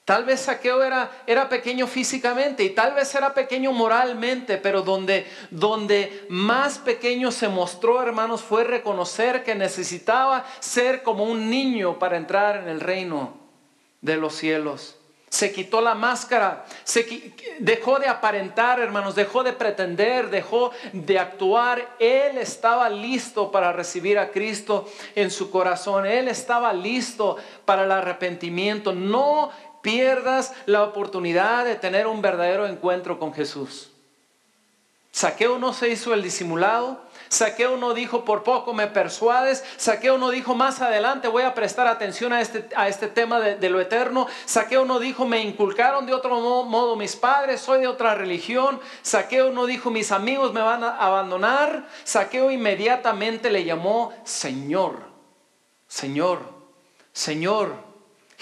Tal 0.05 0.25
vez 0.25 0.41
Saqueo 0.41 0.83
era, 0.83 1.11
era 1.27 1.47
pequeño 1.47 1.87
físicamente 1.87 2.63
y 2.63 2.71
tal 2.71 2.93
vez 2.93 3.13
era 3.15 3.33
pequeño 3.33 3.71
moralmente, 3.71 4.57
pero 4.57 4.81
donde, 4.81 5.25
donde 5.49 6.25
más 6.27 6.77
pequeño 6.77 7.31
se 7.31 7.47
mostró, 7.47 8.01
hermanos, 8.01 8.41
fue 8.41 8.65
reconocer 8.65 9.43
que 9.43 9.55
necesitaba 9.55 10.45
ser 10.59 11.03
como 11.03 11.23
un 11.23 11.49
niño 11.49 11.99
para 11.99 12.17
entrar 12.17 12.57
en 12.57 12.67
el 12.67 12.81
reino 12.81 13.37
de 14.01 14.17
los 14.17 14.35
cielos 14.35 14.97
se 15.33 15.51
quitó 15.51 15.81
la 15.81 15.95
máscara, 15.95 16.63
se 16.83 17.33
dejó 17.57 17.97
de 17.97 18.07
aparentar, 18.07 18.79
hermanos, 18.79 19.15
dejó 19.15 19.41
de 19.41 19.51
pretender, 19.51 20.29
dejó 20.29 20.69
de 20.91 21.17
actuar. 21.17 21.95
Él 21.97 22.37
estaba 22.37 22.87
listo 22.87 23.51
para 23.51 23.73
recibir 23.73 24.19
a 24.19 24.29
Cristo 24.29 24.87
en 25.15 25.31
su 25.31 25.49
corazón. 25.49 26.05
Él 26.05 26.27
estaba 26.27 26.71
listo 26.71 27.37
para 27.65 27.85
el 27.85 27.91
arrepentimiento. 27.91 28.93
No 28.93 29.49
pierdas 29.81 30.53
la 30.67 30.83
oportunidad 30.83 31.65
de 31.65 31.77
tener 31.77 32.05
un 32.05 32.21
verdadero 32.21 32.67
encuentro 32.67 33.17
con 33.17 33.33
Jesús. 33.33 33.89
Saqueo 35.11 35.57
no 35.57 35.73
se 35.73 35.89
hizo 35.89 36.13
el 36.13 36.21
disimulado. 36.21 37.02
Saqueo 37.33 37.77
no 37.77 37.95
dijo, 37.95 38.23
por 38.25 38.43
poco 38.43 38.73
me 38.73 38.85
persuades. 38.85 39.63
Saqueo 39.77 40.19
no 40.19 40.29
dijo, 40.29 40.53
más 40.53 40.81
adelante 40.81 41.27
voy 41.27 41.43
a 41.43 41.55
prestar 41.55 41.87
atención 41.87 42.31
a 42.31 42.41
este, 42.41 42.69
a 42.75 42.87
este 42.87 43.07
tema 43.07 43.39
de, 43.39 43.69
lo 43.69 43.81
eterno. 43.81 44.27
Saqueo 44.45 44.85
no 44.85 44.99
dijo, 44.99 45.25
me 45.25 45.41
inculcaron 45.41 46.05
de 46.05 46.13
otro 46.13 46.39
modo, 46.39 46.95
mis 46.95 47.15
padres, 47.15 47.59
soy 47.59 47.81
de 47.81 47.87
otra 47.87 48.13
religión. 48.13 48.79
Saqueo 49.01 49.51
no 49.51 49.65
dijo, 49.65 49.89
mis 49.89 50.11
amigos 50.11 50.53
me 50.53 50.61
van 50.61 50.83
a 50.83 50.95
abandonar. 50.95 51.87
Saqueo 52.03 52.51
inmediatamente 52.51 53.49
le 53.49 53.63
llamó 53.63 54.13
Señor, 54.23 54.99
Señor, 55.87 56.39
Señor. 57.11 57.82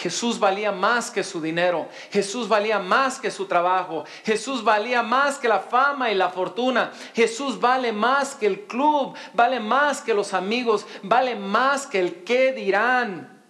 Jesús 0.01 0.39
valía 0.39 0.71
más 0.71 1.11
que 1.11 1.23
su 1.23 1.39
dinero, 1.39 1.87
Jesús 2.11 2.47
valía 2.47 2.79
más 2.79 3.19
que 3.19 3.29
su 3.29 3.45
trabajo, 3.45 4.03
Jesús 4.25 4.63
valía 4.63 5.03
más 5.03 5.37
que 5.37 5.47
la 5.47 5.59
fama 5.59 6.09
y 6.09 6.15
la 6.15 6.31
fortuna, 6.31 6.91
Jesús 7.13 7.59
vale 7.59 7.91
más 7.91 8.33
que 8.33 8.47
el 8.47 8.61
club, 8.61 9.13
vale 9.35 9.59
más 9.59 10.01
que 10.01 10.15
los 10.15 10.33
amigos, 10.33 10.87
vale 11.03 11.35
más 11.35 11.85
que 11.85 11.99
el 11.99 12.23
qué 12.23 12.51
dirán. 12.51 13.43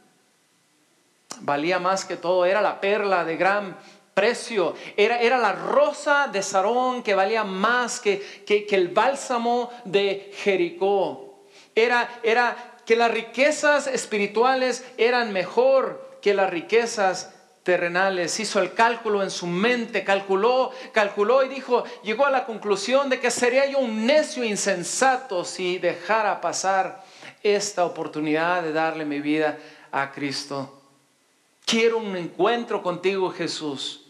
Valía 1.39 1.79
más 1.79 2.03
que 2.03 2.17
todo, 2.17 2.43
era 2.43 2.61
la 2.61 2.81
perla 2.81 3.23
de 3.23 3.37
gran 3.37 3.77
precio, 4.13 4.75
era, 4.97 5.21
era 5.21 5.37
la 5.37 5.53
rosa 5.53 6.27
de 6.27 6.43
Sarón 6.43 7.01
que 7.01 7.15
valía 7.15 7.45
más 7.45 8.01
que, 8.01 8.43
que, 8.45 8.67
el 8.75 8.89
bálsamo 8.89 9.71
de 9.85 10.33
Jericó. 10.35 11.45
Era, 11.73 12.19
era 12.23 12.57
que 12.85 12.97
las 12.97 13.09
riquezas 13.09 13.87
espirituales 13.87 14.83
eran 14.97 15.31
mejor 15.31 16.10
que 16.21 16.33
las 16.33 16.49
riquezas 16.49 17.33
terrenales, 17.63 18.39
hizo 18.39 18.59
el 18.59 18.73
cálculo 18.73 19.21
en 19.21 19.29
su 19.29 19.45
mente, 19.45 20.03
calculó, 20.03 20.71
calculó 20.91 21.43
y 21.43 21.49
dijo, 21.49 21.83
llegó 22.03 22.25
a 22.25 22.31
la 22.31 22.45
conclusión 22.45 23.09
de 23.09 23.19
que 23.19 23.29
sería 23.29 23.67
yo 23.67 23.79
un 23.79 24.05
necio 24.05 24.43
insensato 24.43 25.45
si 25.45 25.77
dejara 25.77 26.41
pasar 26.41 27.03
esta 27.43 27.85
oportunidad 27.85 28.63
de 28.63 28.73
darle 28.73 29.05
mi 29.05 29.19
vida 29.19 29.59
a 29.91 30.11
Cristo. 30.11 30.81
Quiero 31.65 31.99
un 31.99 32.15
encuentro 32.15 32.81
contigo, 32.81 33.29
Jesús. 33.29 34.07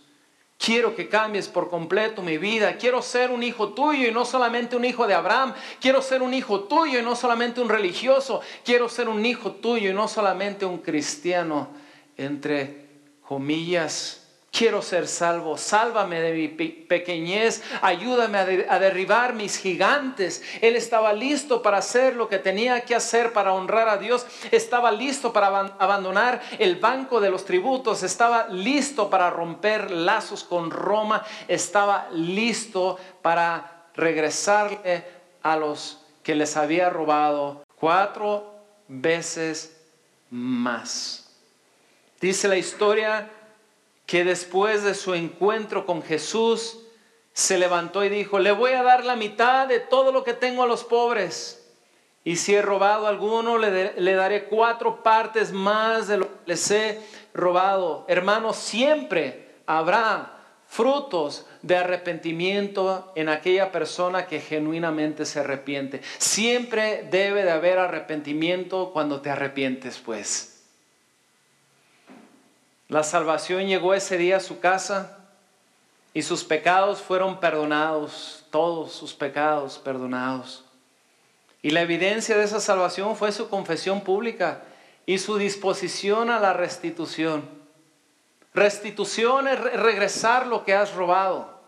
Quiero 0.58 0.96
que 0.96 1.10
cambies 1.10 1.48
por 1.48 1.70
completo 1.70 2.22
mi 2.22 2.38
vida. 2.38 2.78
Quiero 2.78 3.02
ser 3.02 3.32
un 3.32 3.42
hijo 3.42 3.70
tuyo 3.70 4.08
y 4.08 4.12
no 4.12 4.26
solamente 4.26 4.76
un 4.76 4.86
hijo 4.86 5.08
de 5.08 5.16
Abraham. 5.16 5.54
Quiero 5.82 6.02
ser 6.04 6.22
un 6.22 6.34
hijo 6.34 6.62
tuyo 6.62 7.00
y 7.00 7.02
no 7.02 7.16
solamente 7.16 7.62
un 7.62 7.70
religioso. 7.70 8.42
Quiero 8.64 8.88
ser 8.88 9.10
un 9.10 9.26
hijo 9.26 9.54
tuyo 9.54 9.90
y 9.90 9.94
no 9.94 10.08
solamente 10.08 10.66
un 10.66 10.78
cristiano 10.78 11.81
entre 12.18 12.88
comillas, 13.28 14.22
quiero 14.52 14.82
ser 14.82 15.08
salvo, 15.08 15.58
sálvame 15.58 16.20
de 16.22 16.34
mi 16.34 16.48
pequeñez, 16.50 17.64
ayúdame 17.82 18.38
a, 18.38 18.80
derribar 18.80 19.34
mis 19.34 19.58
gigantes. 19.58 20.44
Él 20.62 20.76
estaba 20.76 21.14
listo 21.14 21.62
para 21.62 21.78
hacer 21.78 22.16
lo 22.16 22.28
que 22.28 22.38
tenía 22.38 22.82
que 22.82 22.94
hacer 22.94 23.32
para 23.34 23.54
honrar 23.54 23.88
a 23.88 23.98
Dios, 23.98 24.26
estaba 24.52 24.92
listo 24.92 25.32
para 25.32 25.48
abandonar 25.80 26.42
el 26.60 26.76
banco 26.76 27.22
de 27.22 27.30
los 27.30 27.46
tributos, 27.46 28.04
estaba 28.04 28.48
listo 28.50 29.10
para 29.10 29.30
romper 29.30 29.90
lazos 29.90 30.44
con 30.44 30.70
Roma, 30.70 31.24
estaba 31.48 32.10
listo 32.12 33.00
para 33.22 33.88
regresarle 33.96 35.06
a 35.42 35.56
los 35.56 36.00
que 36.24 36.36
les 36.36 36.56
había 36.58 36.90
robado 36.90 37.64
cuatro 37.76 38.54
veces 38.88 39.78
más. 40.30 41.31
Dice 42.22 42.48
la 42.48 42.58
historia 42.58 43.30
que 44.06 44.24
después 44.24 44.84
de 44.84 44.94
su 44.94 45.14
encuentro 45.14 45.86
con 45.86 46.04
Jesús, 46.04 46.78
se 47.34 47.58
levantó 47.58 48.04
y 48.04 48.10
dijo, 48.10 48.40
le 48.40 48.52
voy 48.52 48.74
a 48.74 48.84
dar 48.84 49.06
la 49.06 49.16
mitad 49.16 49.68
de 49.68 49.80
todo 49.80 50.12
lo 50.12 50.24
que 50.24 50.34
tengo 50.34 50.64
a 50.64 50.68
los 50.68 50.84
pobres. 50.84 51.58
Y 52.24 52.36
si 52.36 52.54
he 52.54 52.62
robado 52.62 53.08
a 53.08 53.10
alguno, 53.10 53.58
le, 53.58 54.14
daré 54.14 54.46
cuatro 54.46 55.02
partes 55.02 55.52
más 55.52 56.08
de 56.08 56.18
lo 56.18 56.28
que 56.28 56.40
les 56.46 56.70
he 56.70 57.02
robado. 57.34 58.06
Hermanos, 58.08 58.58
siempre 58.58 59.56
habrá 59.66 60.38
frutos 60.68 61.48
de 61.64 61.78
arrepentimiento 61.78 63.12
en 63.16 63.30
aquella 63.30 63.72
persona 63.72 64.28
que 64.28 64.40
genuinamente 64.40 65.26
se 65.26 65.40
arrepiente. 65.40 66.02
Siempre 66.20 67.08
debe 67.10 67.44
de 67.44 67.52
haber 67.52 67.80
arrepentimiento 67.80 68.92
cuando 68.94 69.22
te 69.22 69.32
arrepientes, 69.32 69.98
pues. 69.98 70.51
La 72.92 73.04
salvación 73.04 73.68
llegó 73.68 73.94
ese 73.94 74.18
día 74.18 74.36
a 74.36 74.42
su 74.42 74.60
casa 74.60 75.18
y 76.14 76.24
sus 76.24 76.44
pecados 76.44 77.02
fueron 77.02 77.40
perdonados, 77.40 78.44
todos 78.52 78.92
sus 78.92 79.14
pecados 79.14 79.80
perdonados. 79.80 80.66
Y 81.62 81.70
la 81.70 81.84
evidencia 81.84 82.36
de 82.36 82.44
esa 82.44 82.60
salvación 82.60 83.16
fue 83.16 83.32
su 83.32 83.48
confesión 83.48 84.02
pública 84.02 84.64
y 85.06 85.20
su 85.20 85.38
disposición 85.38 86.30
a 86.30 86.42
la 86.42 86.52
restitución. 86.52 87.48
Restitución 88.54 89.48
es 89.48 89.58
regresar 89.62 90.48
lo 90.48 90.66
que 90.66 90.74
has 90.74 90.94
robado. 90.94 91.62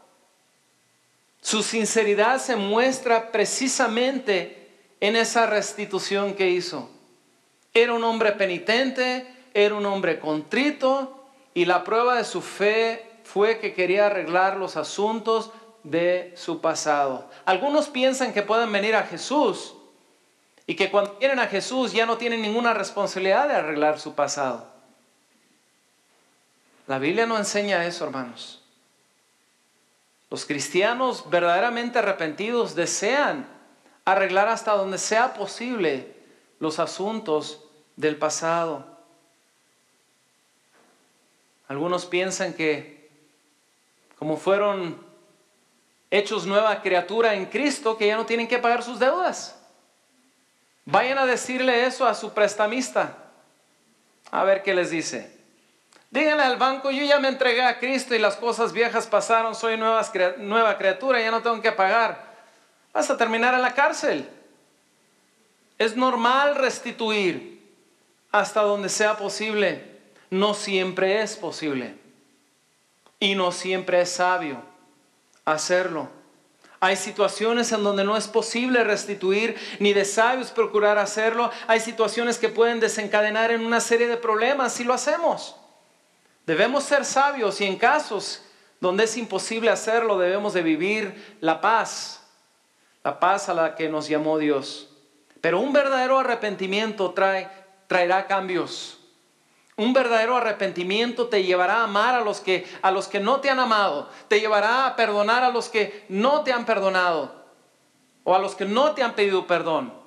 Su 1.41 1.63
sinceridad 1.63 2.41
se 2.41 2.57
muestra 2.57 3.31
precisamente 3.31 4.73
en 4.99 5.15
esa 5.15 5.45
restitución 5.45 6.33
que 6.33 6.49
hizo. 6.49 6.89
Era 7.73 7.93
un 7.93 8.03
hombre 8.03 8.33
penitente, 8.33 9.32
era 9.53 9.75
un 9.75 9.85
hombre 9.85 10.19
contrito 10.19 11.25
y 11.53 11.65
la 11.65 11.83
prueba 11.83 12.15
de 12.15 12.23
su 12.23 12.41
fe 12.41 13.09
fue 13.23 13.59
que 13.59 13.73
quería 13.73 14.07
arreglar 14.07 14.57
los 14.57 14.77
asuntos 14.77 15.51
de 15.83 16.33
su 16.35 16.61
pasado. 16.61 17.29
Algunos 17.45 17.89
piensan 17.89 18.33
que 18.33 18.41
pueden 18.41 18.71
venir 18.71 18.95
a 18.95 19.03
Jesús 19.03 19.75
y 20.65 20.75
que 20.75 20.89
cuando 20.89 21.15
vienen 21.19 21.39
a 21.39 21.47
Jesús 21.47 21.91
ya 21.91 22.05
no 22.05 22.17
tienen 22.17 22.41
ninguna 22.41 22.73
responsabilidad 22.73 23.47
de 23.47 23.55
arreglar 23.55 23.99
su 23.99 24.15
pasado. 24.15 24.67
La 26.87 26.99
Biblia 26.99 27.25
no 27.25 27.37
enseña 27.37 27.85
eso, 27.85 28.05
hermanos. 28.05 28.61
Los 30.29 30.45
cristianos 30.45 31.29
verdaderamente 31.29 31.99
arrepentidos 31.99 32.75
desean 32.75 33.47
arreglar 34.05 34.49
hasta 34.49 34.73
donde 34.73 34.97
sea 34.97 35.33
posible 35.33 36.15
los 36.59 36.79
asuntos 36.79 37.61
del 37.95 38.17
pasado. 38.17 38.92
Algunos 41.73 42.05
piensan 42.05 42.53
que 42.53 43.09
como 44.19 44.37
fueron 44.37 45.03
hechos 46.11 46.45
nueva 46.45 46.83
criatura 46.83 47.33
en 47.33 47.47
Cristo, 47.47 47.97
que 47.97 48.05
ya 48.05 48.15
no 48.15 48.27
tienen 48.27 48.47
que 48.47 48.59
pagar 48.59 48.83
sus 48.83 48.99
deudas. 48.99 49.59
Vayan 50.85 51.17
a 51.17 51.25
decirle 51.25 51.87
eso 51.87 52.05
a 52.05 52.13
su 52.13 52.31
prestamista. 52.31 53.17
A 54.29 54.43
ver 54.43 54.61
qué 54.61 54.75
les 54.75 54.91
dice. 54.91 55.35
Díganle 56.11 56.43
al 56.43 56.57
banco, 56.57 56.91
yo 56.91 57.03
ya 57.05 57.17
me 57.17 57.27
entregué 57.27 57.63
a 57.63 57.79
Cristo 57.79 58.13
y 58.13 58.19
las 58.19 58.35
cosas 58.35 58.71
viejas 58.71 59.07
pasaron, 59.07 59.55
soy 59.55 59.75
nueva, 59.75 60.77
criatura, 60.77 61.21
ya 61.21 61.31
no 61.31 61.41
tengo 61.41 61.59
que 61.59 61.71
pagar. 61.71 62.23
Vas 62.93 63.09
a 63.09 63.17
terminar 63.17 63.55
en 63.55 63.63
la 63.63 63.73
cárcel. 63.73 64.29
Es 65.79 65.95
normal 65.95 66.53
restituir 66.53 67.67
hasta 68.31 68.61
donde 68.61 68.89
sea 68.89 69.17
posible. 69.17 69.92
No 70.33 70.55
siempre 70.55 71.21
es 71.21 71.35
posible. 71.35 71.93
Y 73.19 73.35
no 73.35 73.51
siempre 73.51 74.01
es 74.01 74.09
sabio 74.09 74.63
hacerlo. 75.45 76.09
Hay 76.79 76.95
situaciones 76.95 77.71
en 77.71 77.83
donde 77.83 78.03
no 78.03 78.17
es 78.17 78.27
posible 78.27 78.83
restituir, 78.83 79.55
ni 79.77 79.93
de 79.93 80.05
sabios 80.05 80.49
procurar 80.49 80.97
hacerlo. 80.97 81.51
Hay 81.67 81.79
situaciones 81.79 82.39
que 82.39 82.49
pueden 82.49 82.79
desencadenar 82.79 83.51
en 83.51 83.63
una 83.63 83.79
serie 83.79 84.07
de 84.07 84.17
problemas 84.17 84.73
si 84.73 84.83
lo 84.83 84.95
hacemos. 84.95 85.55
Debemos 86.47 86.83
ser 86.83 87.05
sabios 87.05 87.61
y 87.61 87.65
en 87.65 87.77
casos 87.77 88.41
donde 88.79 89.03
es 89.03 89.15
imposible 89.17 89.69
hacerlo 89.69 90.17
debemos 90.17 90.55
de 90.55 90.63
vivir 90.63 91.37
la 91.41 91.61
paz, 91.61 92.23
la 93.03 93.19
paz 93.19 93.49
a 93.49 93.53
la 93.53 93.75
que 93.75 93.87
nos 93.87 94.07
llamó 94.07 94.39
Dios. 94.39 94.89
Pero 95.41 95.59
un 95.59 95.73
verdadero 95.73 96.17
arrepentimiento 96.17 97.11
trae, 97.11 97.51
traerá 97.85 98.25
cambios. 98.25 98.97
Un 99.75 99.93
verdadero 99.93 100.37
arrepentimiento 100.37 101.27
te 101.27 101.43
llevará 101.43 101.77
a 101.77 101.83
amar 101.85 102.13
a 102.15 102.21
los 102.21 102.41
que 102.41 102.65
a 102.81 102.91
los 102.91 103.07
que 103.07 103.19
no 103.19 103.39
te 103.39 103.49
han 103.49 103.59
amado, 103.59 104.07
te 104.27 104.39
llevará 104.39 104.85
a 104.85 104.95
perdonar 104.95 105.43
a 105.43 105.49
los 105.49 105.69
que 105.69 106.05
no 106.09 106.43
te 106.43 106.53
han 106.53 106.65
perdonado 106.65 107.33
o 108.23 108.35
a 108.35 108.39
los 108.39 108.55
que 108.55 108.65
no 108.65 108.91
te 108.93 109.03
han 109.03 109.13
pedido 109.13 109.47
perdón. 109.47 110.03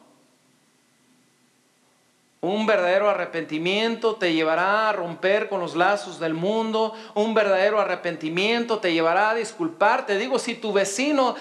Un 2.47 2.65
verdadero 2.65 3.11
arrepentimiento 3.11 4.15
te 4.15 4.33
llevará 4.33 4.89
a 4.89 4.93
romper 4.93 5.49
con 5.49 5.59
los 5.59 5.75
lazos 5.75 6.21
del 6.21 6.33
mundo. 6.33 6.95
Un 7.15 7.35
verdadero 7.35 7.81
arrepentimiento 7.81 8.79
te 8.79 8.93
llevará 8.93 9.31
a 9.31 9.35
disculpar. 9.35 10.07
Te 10.07 10.17
digo, 10.17 10.39
si 10.39 10.55
tu 10.55 10.73
vecino, 10.73 11.35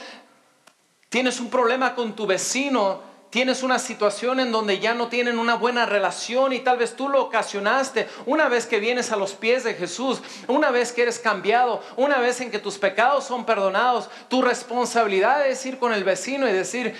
tienes 1.10 1.40
un 1.40 1.52
problema 1.52 1.94
con 1.94 2.16
tu 2.16 2.26
vecino, 2.26 3.02
tienes 3.36 3.64
una 3.64 3.80
situación 3.80 4.40
en 4.40 4.54
donde 4.54 4.80
ya 4.80 4.94
no 4.94 5.10
tienen 5.10 5.40
una 5.40 5.56
buena 5.56 5.86
relación 5.86 6.54
y 6.54 6.60
tal 6.60 6.78
vez 6.78 6.96
tú 6.96 7.10
lo 7.10 7.22
ocasionaste, 7.22 8.08
una 8.26 8.48
vez 8.48 8.66
que 8.66 8.80
vienes 8.80 9.12
a 9.12 9.18
los 9.18 9.34
pies 9.34 9.66
de 9.66 9.74
Jesús, 9.74 10.22
una 10.48 10.72
vez 10.72 10.94
que 10.94 11.02
eres 11.02 11.20
cambiado, 11.20 11.84
una 11.98 12.20
vez 12.20 12.40
en 12.40 12.50
que 12.50 12.60
tus 12.60 12.78
pecados 12.78 13.26
son 13.26 13.46
perdonados, 13.46 14.10
tu 14.30 14.42
responsabilidad 14.42 15.46
es 15.50 15.66
ir 15.66 15.80
con 15.80 15.92
el 15.92 16.06
vecino 16.06 16.48
y 16.48 16.54
decir, 16.54 16.96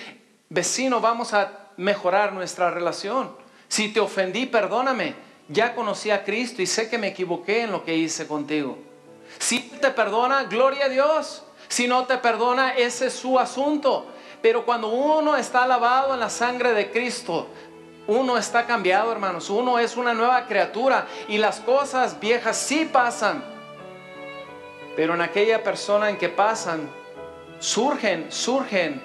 vecino, 0.50 1.00
vamos 1.00 1.32
a 1.32 1.70
mejorar 1.78 2.34
nuestra 2.34 2.70
relación. 2.70 3.34
Si 3.68 3.88
te 3.88 4.00
ofendí, 4.00 4.44
perdóname. 4.44 5.14
Ya 5.48 5.74
conocí 5.74 6.10
a 6.10 6.22
Cristo 6.22 6.60
y 6.60 6.66
sé 6.66 6.90
que 6.90 6.98
me 6.98 7.08
equivoqué 7.08 7.62
en 7.62 7.72
lo 7.72 7.82
que 7.82 7.96
hice 7.96 8.26
contigo. 8.26 8.76
Si 9.38 9.60
te 9.60 9.90
perdona, 9.90 10.44
gloria 10.44 10.84
a 10.84 10.88
Dios. 10.90 11.44
Si 11.68 11.88
no 11.88 12.04
te 12.04 12.18
perdona, 12.18 12.76
ese 12.76 13.06
es 13.06 13.14
su 13.14 13.38
asunto. 13.38 14.12
Pero 14.46 14.64
cuando 14.64 14.86
uno 14.86 15.36
está 15.36 15.66
lavado 15.66 16.14
en 16.14 16.20
la 16.20 16.30
sangre 16.30 16.72
de 16.72 16.92
Cristo, 16.92 17.48
uno 18.06 18.38
está 18.38 18.64
cambiado, 18.64 19.10
hermanos. 19.10 19.50
Uno 19.50 19.80
es 19.80 19.96
una 19.96 20.14
nueva 20.14 20.46
criatura 20.46 21.08
y 21.26 21.36
las 21.36 21.58
cosas 21.58 22.20
viejas 22.20 22.56
sí 22.56 22.84
pasan. 22.84 23.42
Pero 24.94 25.14
en 25.14 25.22
aquella 25.22 25.64
persona 25.64 26.10
en 26.10 26.16
que 26.16 26.28
pasan, 26.28 26.88
surgen, 27.58 28.30
surgen 28.30 29.02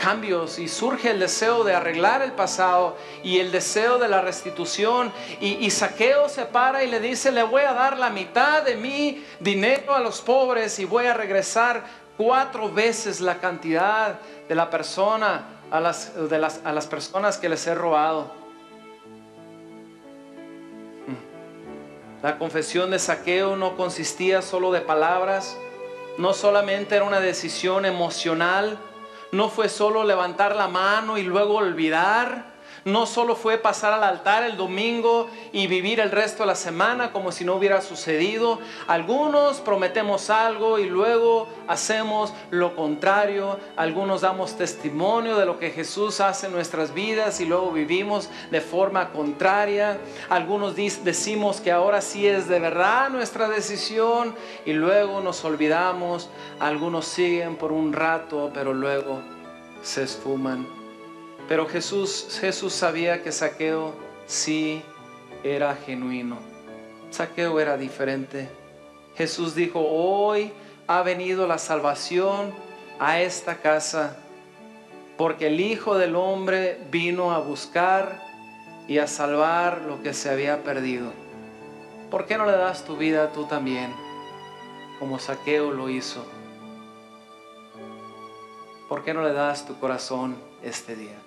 cambios 0.00 0.58
y 0.58 0.66
surge 0.66 1.10
el 1.10 1.20
deseo 1.20 1.62
de 1.62 1.74
arreglar 1.74 2.22
el 2.22 2.32
pasado 2.32 2.96
y 3.22 3.38
el 3.38 3.52
deseo 3.52 3.98
de 3.98 4.08
la 4.08 4.22
restitución. 4.22 5.12
Y, 5.42 5.70
Saqueo 5.70 6.30
se 6.30 6.46
para 6.46 6.82
y 6.82 6.90
le 6.90 7.00
dice, 7.00 7.30
le 7.30 7.42
voy 7.42 7.62
a 7.62 7.74
dar 7.74 7.98
la 7.98 8.08
mitad 8.08 8.62
de 8.62 8.76
mi 8.76 9.22
dinero 9.40 9.94
a 9.94 10.00
los 10.00 10.22
pobres 10.22 10.78
y 10.78 10.86
voy 10.86 11.04
a 11.04 11.12
regresar 11.12 11.84
cuatro 12.20 12.70
veces 12.70 13.22
la 13.22 13.38
cantidad 13.38 14.20
de 14.46 14.54
la 14.54 14.68
persona 14.68 15.42
a 15.70 15.80
las, 15.80 16.12
de 16.28 16.38
las, 16.38 16.60
a 16.64 16.72
las 16.74 16.86
personas 16.86 17.38
que 17.38 17.48
les 17.48 17.66
he 17.66 17.74
robado. 17.74 18.30
La 22.22 22.36
confesión 22.36 22.90
de 22.90 22.98
saqueo 22.98 23.56
no 23.56 23.74
consistía 23.74 24.42
solo 24.42 24.70
de 24.70 24.82
palabras, 24.82 25.56
no 26.18 26.34
solamente 26.34 26.94
era 26.94 27.06
una 27.06 27.20
decisión 27.20 27.86
emocional, 27.86 28.76
no 29.32 29.48
fue 29.48 29.70
solo 29.70 30.04
levantar 30.04 30.54
la 30.54 30.68
mano 30.68 31.16
y 31.16 31.22
luego 31.22 31.54
olvidar, 31.54 32.49
no 32.84 33.06
solo 33.06 33.36
fue 33.36 33.58
pasar 33.58 33.92
al 33.92 34.04
altar 34.04 34.44
el 34.44 34.56
domingo 34.56 35.28
y 35.52 35.66
vivir 35.66 36.00
el 36.00 36.10
resto 36.10 36.42
de 36.42 36.48
la 36.48 36.54
semana 36.54 37.12
como 37.12 37.32
si 37.32 37.44
no 37.44 37.54
hubiera 37.54 37.80
sucedido. 37.80 38.58
Algunos 38.86 39.60
prometemos 39.60 40.30
algo 40.30 40.78
y 40.78 40.88
luego 40.88 41.48
hacemos 41.68 42.32
lo 42.50 42.74
contrario. 42.74 43.58
Algunos 43.76 44.22
damos 44.22 44.56
testimonio 44.56 45.36
de 45.36 45.46
lo 45.46 45.58
que 45.58 45.70
Jesús 45.70 46.20
hace 46.20 46.46
en 46.46 46.52
nuestras 46.52 46.94
vidas 46.94 47.40
y 47.40 47.46
luego 47.46 47.70
vivimos 47.72 48.28
de 48.50 48.60
forma 48.60 49.10
contraria. 49.10 49.98
Algunos 50.28 50.74
decimos 50.76 51.60
que 51.60 51.72
ahora 51.72 52.00
sí 52.00 52.26
es 52.26 52.48
de 52.48 52.60
verdad 52.60 53.10
nuestra 53.10 53.48
decisión 53.48 54.34
y 54.64 54.72
luego 54.72 55.20
nos 55.20 55.44
olvidamos. 55.44 56.30
Algunos 56.58 57.06
siguen 57.06 57.56
por 57.56 57.72
un 57.72 57.92
rato, 57.92 58.50
pero 58.52 58.72
luego 58.72 59.20
se 59.82 60.02
esfuman. 60.04 60.79
Pero 61.50 61.66
Jesús, 61.66 62.38
Jesús 62.40 62.72
sabía 62.72 63.24
que 63.24 63.32
Saqueo 63.32 63.92
sí 64.24 64.84
era 65.42 65.74
genuino. 65.74 66.38
Saqueo 67.10 67.58
era 67.58 67.76
diferente. 67.76 68.48
Jesús 69.16 69.56
dijo, 69.56 69.80
hoy 69.80 70.52
ha 70.86 71.02
venido 71.02 71.48
la 71.48 71.58
salvación 71.58 72.54
a 73.00 73.20
esta 73.20 73.56
casa, 73.56 74.16
porque 75.16 75.48
el 75.48 75.58
Hijo 75.58 75.98
del 75.98 76.14
Hombre 76.14 76.78
vino 76.88 77.32
a 77.32 77.40
buscar 77.40 78.22
y 78.86 78.98
a 78.98 79.08
salvar 79.08 79.80
lo 79.80 80.04
que 80.04 80.14
se 80.14 80.30
había 80.30 80.62
perdido. 80.62 81.10
¿Por 82.12 82.26
qué 82.26 82.38
no 82.38 82.46
le 82.46 82.52
das 82.52 82.84
tu 82.84 82.96
vida 82.96 83.32
tú 83.32 83.46
también, 83.46 83.92
como 85.00 85.18
Saqueo 85.18 85.72
lo 85.72 85.88
hizo? 85.88 86.24
¿Por 88.88 89.02
qué 89.02 89.12
no 89.12 89.24
le 89.24 89.32
das 89.32 89.66
tu 89.66 89.80
corazón 89.80 90.36
este 90.62 90.94
día? 90.94 91.18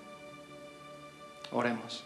Oremos. 1.53 2.03